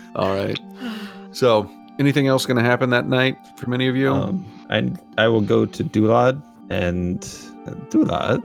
All 0.16 0.36
right. 0.36 0.60
So, 1.32 1.70
anything 2.00 2.28
else 2.28 2.46
going 2.46 2.58
to 2.58 2.64
happen 2.64 2.90
that 2.92 3.08
night 3.08 3.38
for 3.58 3.70
many 3.70 3.88
of 3.88 3.96
you? 3.96 4.12
Um, 4.12 4.46
I 4.70 4.92
I 5.18 5.28
will 5.28 5.42
go 5.42 5.66
to 5.66 5.84
Dulad 5.84 6.42
and 6.70 7.24
uh, 7.68 7.72
Dulad. 7.90 8.44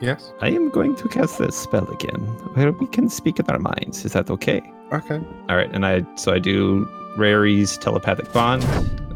Yes. 0.00 0.32
I 0.40 0.50
am 0.50 0.70
going 0.70 0.96
to 0.96 1.08
cast 1.08 1.40
a 1.40 1.50
spell 1.52 1.88
again, 1.88 2.20
where 2.54 2.72
we 2.72 2.86
can 2.88 3.08
speak 3.08 3.38
in 3.38 3.46
our 3.46 3.58
minds. 3.58 4.04
Is 4.04 4.12
that 4.12 4.28
okay? 4.28 4.60
Okay. 4.92 5.20
All 5.48 5.56
right, 5.56 5.70
and 5.72 5.86
I 5.86 6.04
so 6.16 6.32
I 6.32 6.38
do 6.38 6.86
Rary's 7.16 7.78
telepathic 7.78 8.32
bond, 8.32 8.64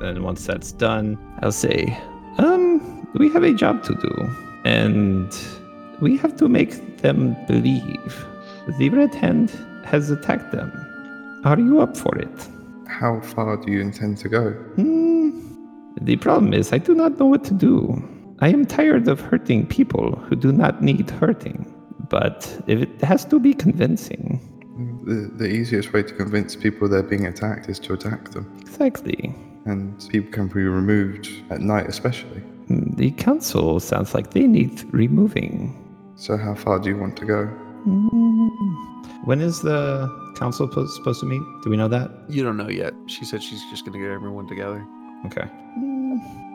and 0.01 0.23
once 0.23 0.47
that's 0.47 0.73
done, 0.73 1.19
I'll 1.43 1.53
say, 1.53 1.99
um, 2.39 3.07
we 3.15 3.31
have 3.33 3.43
a 3.43 3.53
job 3.53 3.83
to 3.85 3.95
do, 3.95 4.31
and 4.65 5.37
we 6.01 6.17
have 6.19 6.37
to 6.37 6.49
make 6.49 6.99
them 6.99 7.37
believe 7.47 8.27
the 8.79 8.89
Red 8.91 9.15
Hand 9.15 9.51
has 9.85 10.11
attacked 10.11 10.53
them. 10.53 10.71
Are 11.45 11.59
you 11.59 11.81
up 11.81 11.97
for 11.97 12.17
it? 12.19 12.49
How 12.87 13.21
far 13.21 13.57
do 13.57 13.71
you 13.73 13.81
intend 13.81 14.19
to 14.19 14.29
go? 14.29 14.51
Hmm. 14.77 15.31
The 16.03 16.17
problem 16.17 16.53
is, 16.53 16.73
I 16.73 16.79
do 16.79 16.95
not 16.95 17.19
know 17.19 17.27
what 17.27 17.45
to 17.45 17.55
do. 17.55 18.03
I 18.41 18.49
am 18.51 18.65
tired 18.67 19.09
of 19.09 19.21
hurting 19.21 19.67
people 19.67 20.17
who 20.17 20.37
do 20.37 20.53
not 20.53 20.83
need 20.83 21.11
hurting. 21.11 21.67
But 22.09 22.63
if 22.67 22.81
it 22.83 23.01
has 23.03 23.25
to 23.27 23.41
be 23.41 23.53
convincing, 23.55 24.41
The, 25.05 25.31
the 25.37 25.49
easiest 25.49 25.93
way 25.93 26.03
to 26.03 26.15
convince 26.15 26.55
people 26.55 26.89
they're 26.89 27.03
being 27.03 27.27
attacked 27.27 27.69
is 27.69 27.79
to 27.81 27.95
attack 27.95 28.31
them. 28.31 28.45
exactly. 28.61 29.35
And 29.65 29.99
people 30.09 30.31
can 30.31 30.47
be 30.49 30.63
removed 30.65 31.29
at 31.51 31.61
night, 31.61 31.89
especially. 31.89 32.41
Hmm, 32.69 32.95
The 32.95 33.11
council 33.13 33.81
sounds 33.81 34.15
like 34.15 34.31
they 34.31 34.47
need 34.47 34.85
removing. 34.93 35.75
So, 36.19 36.37
how 36.37 36.55
far 36.55 36.79
do 36.81 36.89
you 36.89 36.97
want 36.97 37.17
to 37.19 37.25
go? 37.25 37.47
Hmm. 37.47 38.49
When 39.25 39.41
is 39.41 39.63
the 39.63 40.09
council 40.37 40.67
po- 40.69 40.87
supposed 40.87 41.21
to 41.21 41.27
meet? 41.27 41.43
Do 41.63 41.71
we 41.71 41.77
know 41.77 41.89
that? 41.89 42.11
you 42.29 42.43
don't 42.43 42.57
know 42.57 42.69
yet. 42.69 42.93
She 43.07 43.25
said 43.25 43.43
she's 43.43 43.63
just 43.71 43.85
going 43.85 43.93
to 43.93 43.99
get 43.99 44.11
everyone 44.11 44.47
together. 44.49 44.85
Okay. 45.27 45.49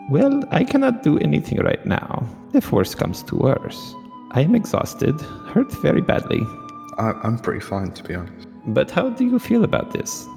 Well, 0.10 0.44
I 0.52 0.64
cannot 0.64 1.04
do 1.04 1.18
anything 1.20 1.60
right 1.60 1.84
now. 1.86 2.28
If 2.54 2.72
worse 2.72 2.94
comes 2.94 3.24
to 3.24 3.36
worse. 3.36 3.96
I 4.32 4.42
am 4.42 4.54
exhausted, 4.56 5.20
hurt 5.54 5.72
very 5.72 6.02
badly. 6.02 6.42
I, 6.98 7.14
I'm 7.24 7.38
pretty 7.40 7.62
fine, 7.62 7.92
to 7.92 8.04
be 8.04 8.16
honest. 8.16 8.48
But 8.68 8.92
how 8.92 9.10
do 9.10 9.24
you 9.26 9.40
feel 9.40 9.64
about 9.64 9.92
this? 9.94 10.28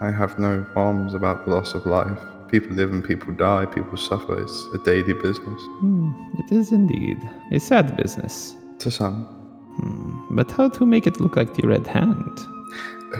I 0.00 0.10
have 0.10 0.38
no 0.38 0.64
qualms 0.72 1.14
about 1.14 1.44
the 1.44 1.52
loss 1.54 1.74
of 1.74 1.86
life. 1.86 2.18
People 2.50 2.74
live 2.76 2.90
and 2.92 3.04
people 3.04 3.32
die, 3.34 3.66
people 3.66 3.96
suffer. 3.96 4.40
It's 4.42 4.66
a 4.74 4.78
daily 4.78 5.12
business. 5.12 5.60
Hmm, 5.80 6.12
it 6.38 6.50
is 6.52 6.72
indeed 6.72 7.18
a 7.52 7.58
sad 7.60 7.96
business. 7.96 8.54
To 8.80 8.90
some. 8.90 9.24
Hmm, 9.76 10.34
But 10.36 10.50
how 10.50 10.68
to 10.70 10.86
make 10.86 11.06
it 11.06 11.20
look 11.20 11.36
like 11.36 11.54
the 11.54 11.66
Red 11.68 11.86
Hand? 11.86 12.38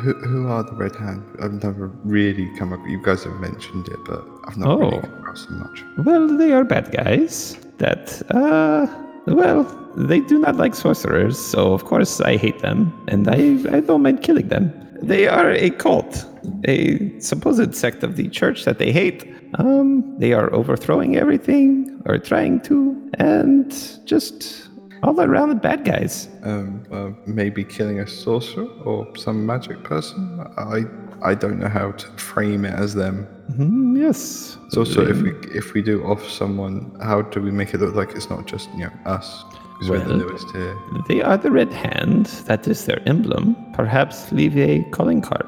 Who, 0.03 0.13
who 0.15 0.49
are 0.49 0.63
the 0.63 0.73
Red 0.75 0.95
Hand? 0.97 1.23
I've 1.43 1.53
never 1.63 1.89
really 2.05 2.49
come 2.59 2.73
across. 2.73 2.89
You 2.91 3.03
guys 3.03 3.25
have 3.25 3.39
mentioned 3.41 3.89
it, 3.89 3.99
but 4.07 4.25
I've 4.47 4.57
not 4.57 4.79
really 4.79 4.97
Oh. 4.97 5.01
come 5.01 5.15
across 5.21 5.47
them 5.47 5.59
much. 5.61 5.85
Well, 6.07 6.27
they 6.39 6.53
are 6.53 6.65
bad 6.65 6.91
guys 6.93 7.59
that, 7.79 8.23
uh, 8.31 8.87
well, 9.27 9.65
they 9.97 10.21
do 10.21 10.39
not 10.39 10.57
like 10.57 10.75
sorcerers, 10.75 11.39
so 11.39 11.73
of 11.73 11.85
course 11.85 12.21
I 12.21 12.37
hate 12.37 12.61
them, 12.61 12.93
and 13.09 13.29
I, 13.29 13.59
I 13.77 13.81
don't 13.81 14.03
mind 14.03 14.23
killing 14.23 14.49
them. 14.49 14.73
They 15.03 15.29
are 15.29 15.51
a 15.51 15.71
cult, 15.71 16.27
a 16.65 17.19
supposed 17.21 17.75
sect 17.75 18.03
of 18.03 18.17
the 18.17 18.29
church 18.29 18.65
that 18.65 18.79
they 18.79 18.93
hate. 18.93 19.35
Um, 19.55 20.19
they 20.19 20.33
are 20.33 20.53
overthrowing 20.53 21.17
everything, 21.17 22.03
or 22.07 22.19
trying 22.19 22.61
to, 22.63 23.11
and 23.19 23.71
just 24.05 24.69
all 25.03 25.21
around 25.21 25.51
the 25.51 25.55
bad 25.55 25.85
guys. 25.85 26.29
Um, 26.43 26.85
uh, 26.91 27.11
maybe 27.27 27.65
killing 27.65 28.01
a 28.01 28.07
sorcerer 28.07 28.67
or 28.85 29.07
some 29.17 29.47
magic 29.47 29.85
person. 29.85 30.45
I 30.57 30.85
I 31.23 31.35
don't 31.35 31.59
know 31.59 31.69
how 31.69 31.93
to 31.93 32.07
frame 32.17 32.65
it 32.65 32.75
as 32.75 32.95
them. 32.95 33.25
Hmm, 33.57 33.97
yes. 33.97 34.57
So, 34.71 34.85
so 34.85 35.03
if 35.03 35.21
we 35.23 35.31
if 35.55 35.73
we 35.73 35.83
do 35.83 36.05
off 36.05 36.29
someone, 36.29 36.97
how 37.03 37.23
do 37.23 37.41
we 37.41 37.51
make 37.51 37.75
it 37.75 37.81
look 37.81 37.95
like 37.95 38.11
it's 38.11 38.31
not 38.31 38.47
just 38.47 38.71
you 38.75 38.85
know 38.85 38.93
us? 39.07 39.45
Because 39.79 39.91
we're 39.91 39.99
the 40.01 40.09
Well- 40.09 40.19
newest 40.29 40.51
here. 40.51 40.77
They 41.09 41.23
are 41.23 41.37
the 41.37 41.51
Red 41.51 41.73
Hand, 41.73 42.27
that 42.47 42.67
is 42.67 42.85
their 42.87 43.01
emblem. 43.09 43.55
Perhaps 43.75 44.33
leave 44.33 44.57
a 44.57 44.83
calling 44.91 45.21
card. 45.23 45.47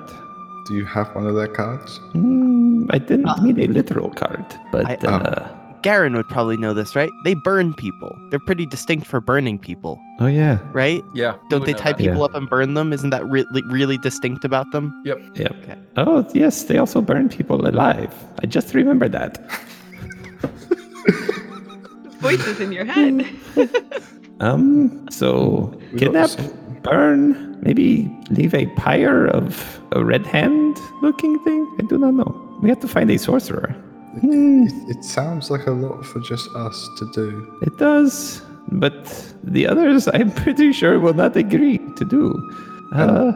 Do 0.67 0.75
you 0.75 0.85
have 0.85 1.09
one 1.17 1.27
of 1.27 1.35
their 1.35 1.49
cards? 1.49 1.99
Hmm, 2.13 2.85
I 2.91 2.99
didn't 2.99 3.43
mean 3.43 3.59
a 3.59 3.67
literal 3.67 4.11
card, 4.11 4.45
but 4.71 4.87
I- 4.87 4.95
uh, 5.07 5.49
Garen 5.83 6.15
would 6.15 6.29
probably 6.29 6.59
know 6.59 6.75
this, 6.75 6.95
right? 6.95 7.11
They 7.25 7.33
burn 7.35 7.73
people. 7.75 8.15
They're 8.31 8.39
pretty 8.39 8.67
distinct 8.67 9.07
for 9.07 9.19
burning 9.21 9.59
people, 9.59 9.99
oh 10.21 10.27
yeah, 10.27 10.59
right? 10.75 11.03
Yeah. 11.15 11.35
Don't 11.49 11.65
they 11.65 11.73
tie 11.73 11.95
people 11.95 12.19
Yeah. 12.19 12.25
up 12.27 12.35
and 12.35 12.49
burn 12.51 12.75
them? 12.75 12.93
Isn't 12.93 13.11
that 13.11 13.27
really 13.27 13.63
really 13.67 13.97
distinct 13.99 14.45
about 14.45 14.71
them? 14.73 14.93
yep. 15.07 15.19
Okay. 15.41 15.75
Oh 15.97 16.25
yes, 16.35 16.65
they 16.65 16.77
also 16.77 17.01
burn 17.01 17.31
people 17.31 17.67
alive. 17.67 18.13
I 18.43 18.47
just 18.47 18.75
remembered 18.75 19.13
that. 19.13 19.39
Voices 22.21 22.61
in 22.61 22.71
your 22.73 22.85
head. 22.85 23.25
Um, 24.41 25.07
so 25.11 25.73
We 25.93 25.99
kidnap, 26.01 26.31
burn, 26.83 27.59
maybe 27.63 28.11
leave 28.31 28.55
a 28.55 28.67
pyre 28.77 29.27
of 29.27 29.81
a 29.93 30.05
red 30.05 30.27
hand 30.27 30.79
looking 31.03 31.39
thing. 31.45 31.67
I 31.79 31.83
do 31.85 31.99
not 31.99 32.15
know. 32.15 32.59
We 32.63 32.69
have 32.69 32.81
to 32.81 32.89
find 32.89 33.11
a 33.11 33.19
sorcerer. 33.19 33.75
Hmm. 34.21 34.65
It, 34.67 34.97
it 34.97 35.05
sounds 35.05 35.51
like 35.51 35.67
a 35.67 35.71
lot 35.73 36.05
for 36.05 36.21
just 36.21 36.49
us 36.57 36.89
to 36.99 37.11
do. 37.13 37.59
It 37.63 37.77
does, 37.79 38.43
but 38.73 38.95
the 39.45 39.67
others, 39.67 40.09
I'm 40.15 40.33
pretty 40.33 40.73
sure, 40.73 40.99
will 40.99 41.15
not 41.15 41.37
agree 41.37 41.79
to 41.97 42.05
do. 42.05 42.35
Uh, 42.93 43.31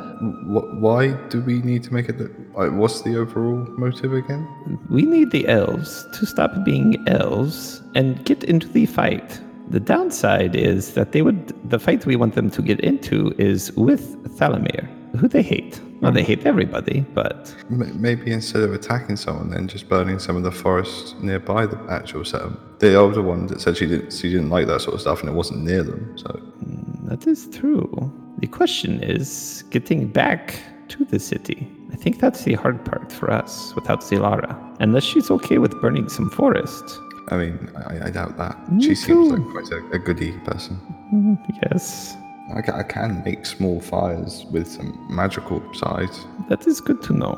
Wh- 0.50 0.82
why 0.82 1.12
do 1.28 1.40
we 1.42 1.60
need 1.62 1.84
to 1.84 1.94
make 1.94 2.08
it? 2.08 2.18
Like, 2.56 2.72
what's 2.72 3.02
the 3.02 3.16
overall 3.16 3.64
motive 3.78 4.12
again? 4.12 4.48
we 4.90 5.02
need 5.02 5.30
the 5.30 5.46
elves 5.46 6.04
to 6.14 6.26
stop 6.26 6.64
being 6.64 6.96
elves 7.06 7.80
and 7.94 8.24
get 8.24 8.42
into 8.44 8.66
the 8.68 8.86
fight. 8.86 9.40
The 9.68 9.80
downside 9.80 10.54
is 10.54 10.94
that 10.94 11.12
they 11.12 11.22
would. 11.22 11.52
The 11.70 11.78
fight 11.78 12.04
we 12.06 12.16
want 12.16 12.34
them 12.34 12.50
to 12.50 12.62
get 12.62 12.80
into 12.80 13.34
is 13.38 13.72
with 13.72 14.22
Thalamir, 14.38 14.86
who 15.16 15.28
they 15.28 15.42
hate. 15.42 15.80
Well, 16.00 16.12
they 16.12 16.22
mm. 16.22 16.26
hate 16.26 16.44
everybody, 16.44 17.00
but 17.14 17.54
maybe 17.70 18.30
instead 18.30 18.62
of 18.62 18.74
attacking 18.74 19.16
someone, 19.16 19.48
then 19.50 19.68
just 19.68 19.88
burning 19.88 20.18
some 20.18 20.36
of 20.36 20.42
the 20.42 20.52
forest 20.52 21.18
nearby 21.20 21.64
the 21.66 21.78
actual 21.88 22.24
settlement. 22.24 22.60
The 22.80 22.94
older 22.94 23.22
one 23.22 23.46
that 23.46 23.60
said 23.60 23.78
she 23.78 23.86
didn't, 23.86 24.12
she 24.12 24.28
didn't 24.30 24.50
like 24.50 24.66
that 24.66 24.82
sort 24.82 24.94
of 24.94 25.00
stuff, 25.00 25.20
and 25.20 25.30
it 25.30 25.32
wasn't 25.32 25.64
near 25.64 25.82
them. 25.82 26.18
So 26.18 26.28
mm, 26.28 27.08
that 27.08 27.26
is 27.26 27.48
true. 27.48 28.12
The 28.38 28.48
question 28.48 29.02
is 29.02 29.64
getting 29.70 30.08
back 30.08 30.60
to 30.88 31.04
the 31.06 31.18
city. 31.18 31.66
I 31.92 31.96
think 31.96 32.20
that's 32.20 32.42
the 32.42 32.54
hard 32.54 32.84
part 32.84 33.10
for 33.10 33.30
us 33.30 33.74
without 33.74 34.00
Zalara. 34.02 34.76
Unless 34.80 35.04
she's 35.04 35.30
okay 35.30 35.58
with 35.58 35.72
burning 35.80 36.08
some 36.08 36.28
forest. 36.28 36.84
I 37.28 37.36
mean, 37.36 37.70
I, 37.76 38.06
I 38.06 38.10
doubt 38.10 38.36
that. 38.36 38.70
Me 38.72 38.84
she 38.84 38.94
seems 38.94 39.30
like 39.30 39.42
quite 39.52 39.70
a, 39.72 39.96
a 39.96 39.98
goody 39.98 40.32
person. 40.44 40.78
Yes, 41.62 42.16
I 42.54 42.60
ca- 42.62 42.76
I 42.76 42.82
can 42.82 43.22
make 43.24 43.46
small 43.46 43.80
fires 43.80 44.44
with 44.50 44.66
some 44.66 44.92
magical 45.08 45.62
sides. 45.74 46.26
that 46.48 46.66
is 46.66 46.80
good 46.80 47.00
to 47.02 47.12
know. 47.12 47.34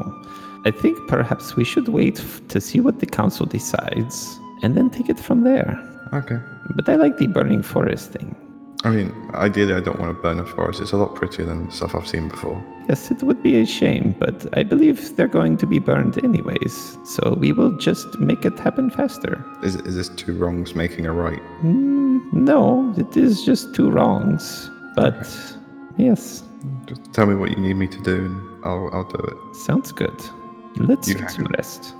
I 0.64 0.70
think 0.72 0.96
perhaps 1.08 1.54
we 1.56 1.64
should 1.64 1.88
wait 1.88 2.18
f- 2.18 2.40
to 2.48 2.60
see 2.60 2.80
what 2.80 2.98
the 3.00 3.06
council 3.06 3.46
decides 3.46 4.38
and 4.62 4.76
then 4.76 4.90
take 4.90 5.08
it 5.08 5.20
from 5.20 5.44
there. 5.44 5.78
Okay. 6.12 6.38
But 6.74 6.88
I 6.88 6.96
like 6.96 7.18
the 7.18 7.26
burning 7.28 7.62
forest 7.62 8.10
thing. 8.12 8.34
I 8.86 8.90
mean, 8.90 9.12
ideally, 9.34 9.74
I 9.74 9.80
don't 9.80 9.98
want 9.98 10.16
to 10.16 10.22
burn 10.22 10.38
a 10.38 10.46
forest. 10.46 10.80
It's 10.80 10.92
a 10.92 10.96
lot 10.96 11.14
prettier 11.16 11.44
than 11.44 11.68
stuff 11.72 11.94
I've 11.96 12.06
seen 12.06 12.28
before. 12.28 12.62
Yes, 12.88 13.10
it 13.10 13.20
would 13.22 13.42
be 13.42 13.56
a 13.60 13.66
shame, 13.66 14.14
but 14.20 14.46
I 14.56 14.62
believe 14.62 15.16
they're 15.16 15.26
going 15.40 15.56
to 15.56 15.66
be 15.66 15.80
burned 15.80 16.22
anyways, 16.22 16.96
so 17.04 17.34
we 17.40 17.50
will 17.52 17.72
just 17.78 18.06
make 18.20 18.44
it 18.44 18.56
happen 18.60 18.90
faster. 18.90 19.44
Is, 19.64 19.74
is 19.76 19.96
this 19.96 20.08
two 20.10 20.34
wrongs 20.34 20.76
making 20.76 21.04
a 21.06 21.12
right? 21.12 21.42
Mm, 21.64 22.32
no, 22.32 22.94
it 22.96 23.16
is 23.16 23.44
just 23.44 23.74
two 23.74 23.90
wrongs. 23.90 24.70
But 24.94 25.26
yes, 25.96 26.44
Just 26.86 27.12
tell 27.12 27.26
me 27.26 27.34
what 27.34 27.50
you 27.50 27.56
need 27.56 27.74
me 27.74 27.88
to 27.88 28.00
do, 28.02 28.26
and 28.26 28.64
I'll, 28.64 28.88
I'll 28.92 29.08
do 29.08 29.18
it. 29.18 29.56
sounds 29.56 29.90
good. 29.90 30.14
Let's 30.76 31.08
You 31.08 31.14
get 31.14 31.22
have 31.22 31.32
some 31.32 31.46
it. 31.46 31.56
rest. 31.56 31.94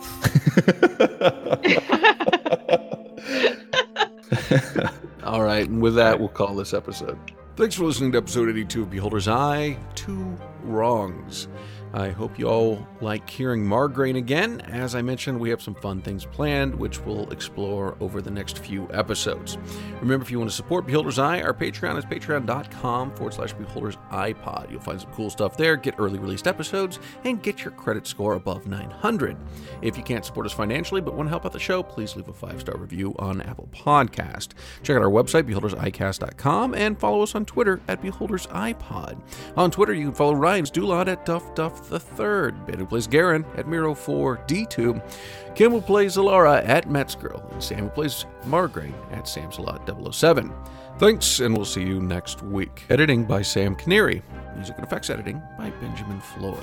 All 5.26 5.42
right, 5.42 5.68
and 5.68 5.82
with 5.82 5.96
that, 5.96 6.20
we'll 6.20 6.28
call 6.28 6.54
this 6.54 6.72
episode. 6.72 7.18
Thanks 7.56 7.74
for 7.74 7.84
listening 7.84 8.12
to 8.12 8.18
episode 8.18 8.48
82 8.48 8.82
of 8.82 8.90
Beholder's 8.90 9.26
Eye 9.26 9.76
Two 9.96 10.38
Wrongs. 10.62 11.48
I 11.96 12.10
hope 12.10 12.38
you 12.38 12.46
all 12.46 12.86
like 13.00 13.28
hearing 13.28 13.64
Margraine 13.64 14.18
again. 14.18 14.60
As 14.60 14.94
I 14.94 15.00
mentioned, 15.00 15.40
we 15.40 15.48
have 15.48 15.62
some 15.62 15.74
fun 15.74 16.02
things 16.02 16.26
planned, 16.26 16.74
which 16.74 17.00
we'll 17.00 17.30
explore 17.30 17.96
over 18.00 18.20
the 18.20 18.30
next 18.30 18.58
few 18.58 18.86
episodes. 18.92 19.56
Remember, 20.02 20.22
if 20.22 20.30
you 20.30 20.38
want 20.38 20.50
to 20.50 20.54
support 20.54 20.86
Beholder's 20.86 21.18
Eye, 21.18 21.40
our 21.40 21.54
Patreon 21.54 21.96
is 21.96 22.04
patreon.com 22.04 23.14
forward 23.14 23.32
slash 23.32 23.54
Beholder's 23.54 23.96
iPod. 24.12 24.70
You'll 24.70 24.82
find 24.82 25.00
some 25.00 25.10
cool 25.12 25.30
stuff 25.30 25.56
there, 25.56 25.74
get 25.74 25.94
early 25.96 26.18
released 26.18 26.46
episodes, 26.46 26.98
and 27.24 27.42
get 27.42 27.64
your 27.64 27.72
credit 27.72 28.06
score 28.06 28.34
above 28.34 28.66
900. 28.66 29.38
If 29.80 29.96
you 29.96 30.02
can't 30.02 30.24
support 30.24 30.44
us 30.44 30.52
financially 30.52 31.00
but 31.00 31.14
want 31.14 31.28
to 31.28 31.30
help 31.30 31.46
out 31.46 31.52
the 31.52 31.58
show, 31.58 31.82
please 31.82 32.14
leave 32.14 32.28
a 32.28 32.34
five 32.34 32.60
star 32.60 32.76
review 32.76 33.14
on 33.18 33.40
Apple 33.40 33.70
Podcast. 33.72 34.48
Check 34.82 34.96
out 34.96 35.02
our 35.02 35.08
website, 35.08 35.44
beholdersicast.com, 35.50 36.74
and 36.74 37.00
follow 37.00 37.22
us 37.22 37.34
on 37.34 37.46
Twitter 37.46 37.80
at 37.88 38.02
beholdersiPod. 38.02 39.18
On 39.56 39.70
Twitter, 39.70 39.94
you 39.94 40.04
can 40.04 40.14
follow 40.14 40.34
Ryan's 40.34 40.70
Dulot 40.70 41.08
at 41.08 41.24
Duff 41.24 41.54
Duff 41.54 41.85
the 41.88 42.00
Third, 42.00 42.66
Ben 42.66 42.78
who 42.78 42.86
plays 42.86 43.06
Garen 43.06 43.44
at 43.56 43.66
Miro4D2, 43.66 45.54
Kim 45.54 45.72
who 45.72 45.80
plays 45.80 46.16
Zalara 46.16 46.66
at 46.66 46.88
Metzgirl, 46.88 47.52
and 47.52 47.62
Sam 47.62 47.84
who 47.84 47.90
plays 47.90 48.26
Margraine 48.44 48.94
at 49.12 49.24
Samsalot007. 49.24 50.52
Thanks, 50.98 51.40
and 51.40 51.54
we'll 51.54 51.66
see 51.66 51.82
you 51.82 52.00
next 52.00 52.42
week. 52.42 52.84
Editing 52.88 53.24
by 53.24 53.42
Sam 53.42 53.74
Canary. 53.74 54.22
Music 54.54 54.76
and 54.76 54.86
effects 54.86 55.10
editing 55.10 55.42
by 55.58 55.70
Benjamin 55.70 56.20
Floyd. 56.20 56.56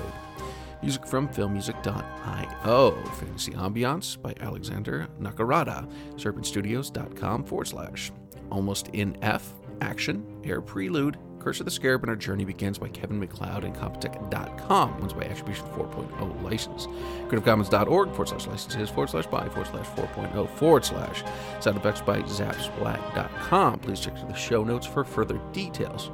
Music 0.82 1.06
from 1.06 1.28
filmmusic.io. 1.28 2.90
Fantasy 3.14 3.52
Ambiance 3.52 4.20
by 4.20 4.34
Alexander 4.40 5.08
Nakarada. 5.20 5.88
SerpentStudios.com 6.16 7.44
forward 7.44 7.68
slash. 7.68 8.12
Almost 8.50 8.88
in 8.88 9.16
F. 9.22 9.54
Action. 9.80 10.26
Air 10.44 10.60
Prelude. 10.60 11.16
Curse 11.44 11.60
of 11.60 11.66
the 11.66 11.70
Scarab 11.70 12.02
and 12.04 12.08
Our 12.08 12.16
Journey 12.16 12.46
Begins 12.46 12.78
by 12.78 12.88
Kevin 12.88 13.20
MacLeod 13.20 13.64
and 13.64 13.76
Comptech.com. 13.76 14.98
Ones 14.98 15.12
by 15.12 15.24
Attribution 15.24 15.66
4.0 15.66 16.42
license. 16.42 16.86
CreativeCommons.org 17.28 18.08
forward 18.08 18.28
slash 18.28 18.46
licenses 18.46 18.88
forward 18.88 19.10
slash 19.10 19.26
by 19.26 19.46
forward 19.50 19.66
slash 19.66 19.86
4.0 19.88 20.48
forward 20.48 20.84
slash. 20.86 21.22
Sound 21.60 21.76
effects 21.76 22.00
by 22.00 22.22
Zapsplat.com. 22.22 23.78
Please 23.80 24.00
check 24.00 24.14
the 24.26 24.32
show 24.32 24.64
notes 24.64 24.86
for 24.86 25.04
further 25.04 25.38
details. 25.52 26.10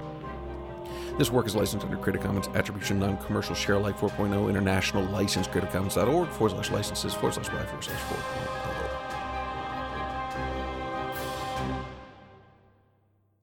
This 1.16 1.30
work 1.30 1.46
is 1.46 1.54
licensed 1.54 1.86
under 1.86 1.96
Creative 1.96 2.22
Commons 2.22 2.48
Attribution 2.48 2.98
Non-Commercial 2.98 3.54
Share 3.54 3.76
Alike 3.76 3.98
4.0 3.98 4.48
International 4.48 5.04
License 5.04 5.46
CreativeCommons.org 5.46 6.28
forward 6.30 6.50
slash 6.50 6.72
licenses 6.72 7.14
forward 7.14 7.34
slash 7.34 7.48
by 7.50 7.64
forward 7.66 7.84
slash 7.84 8.00
4.0. 8.00 8.69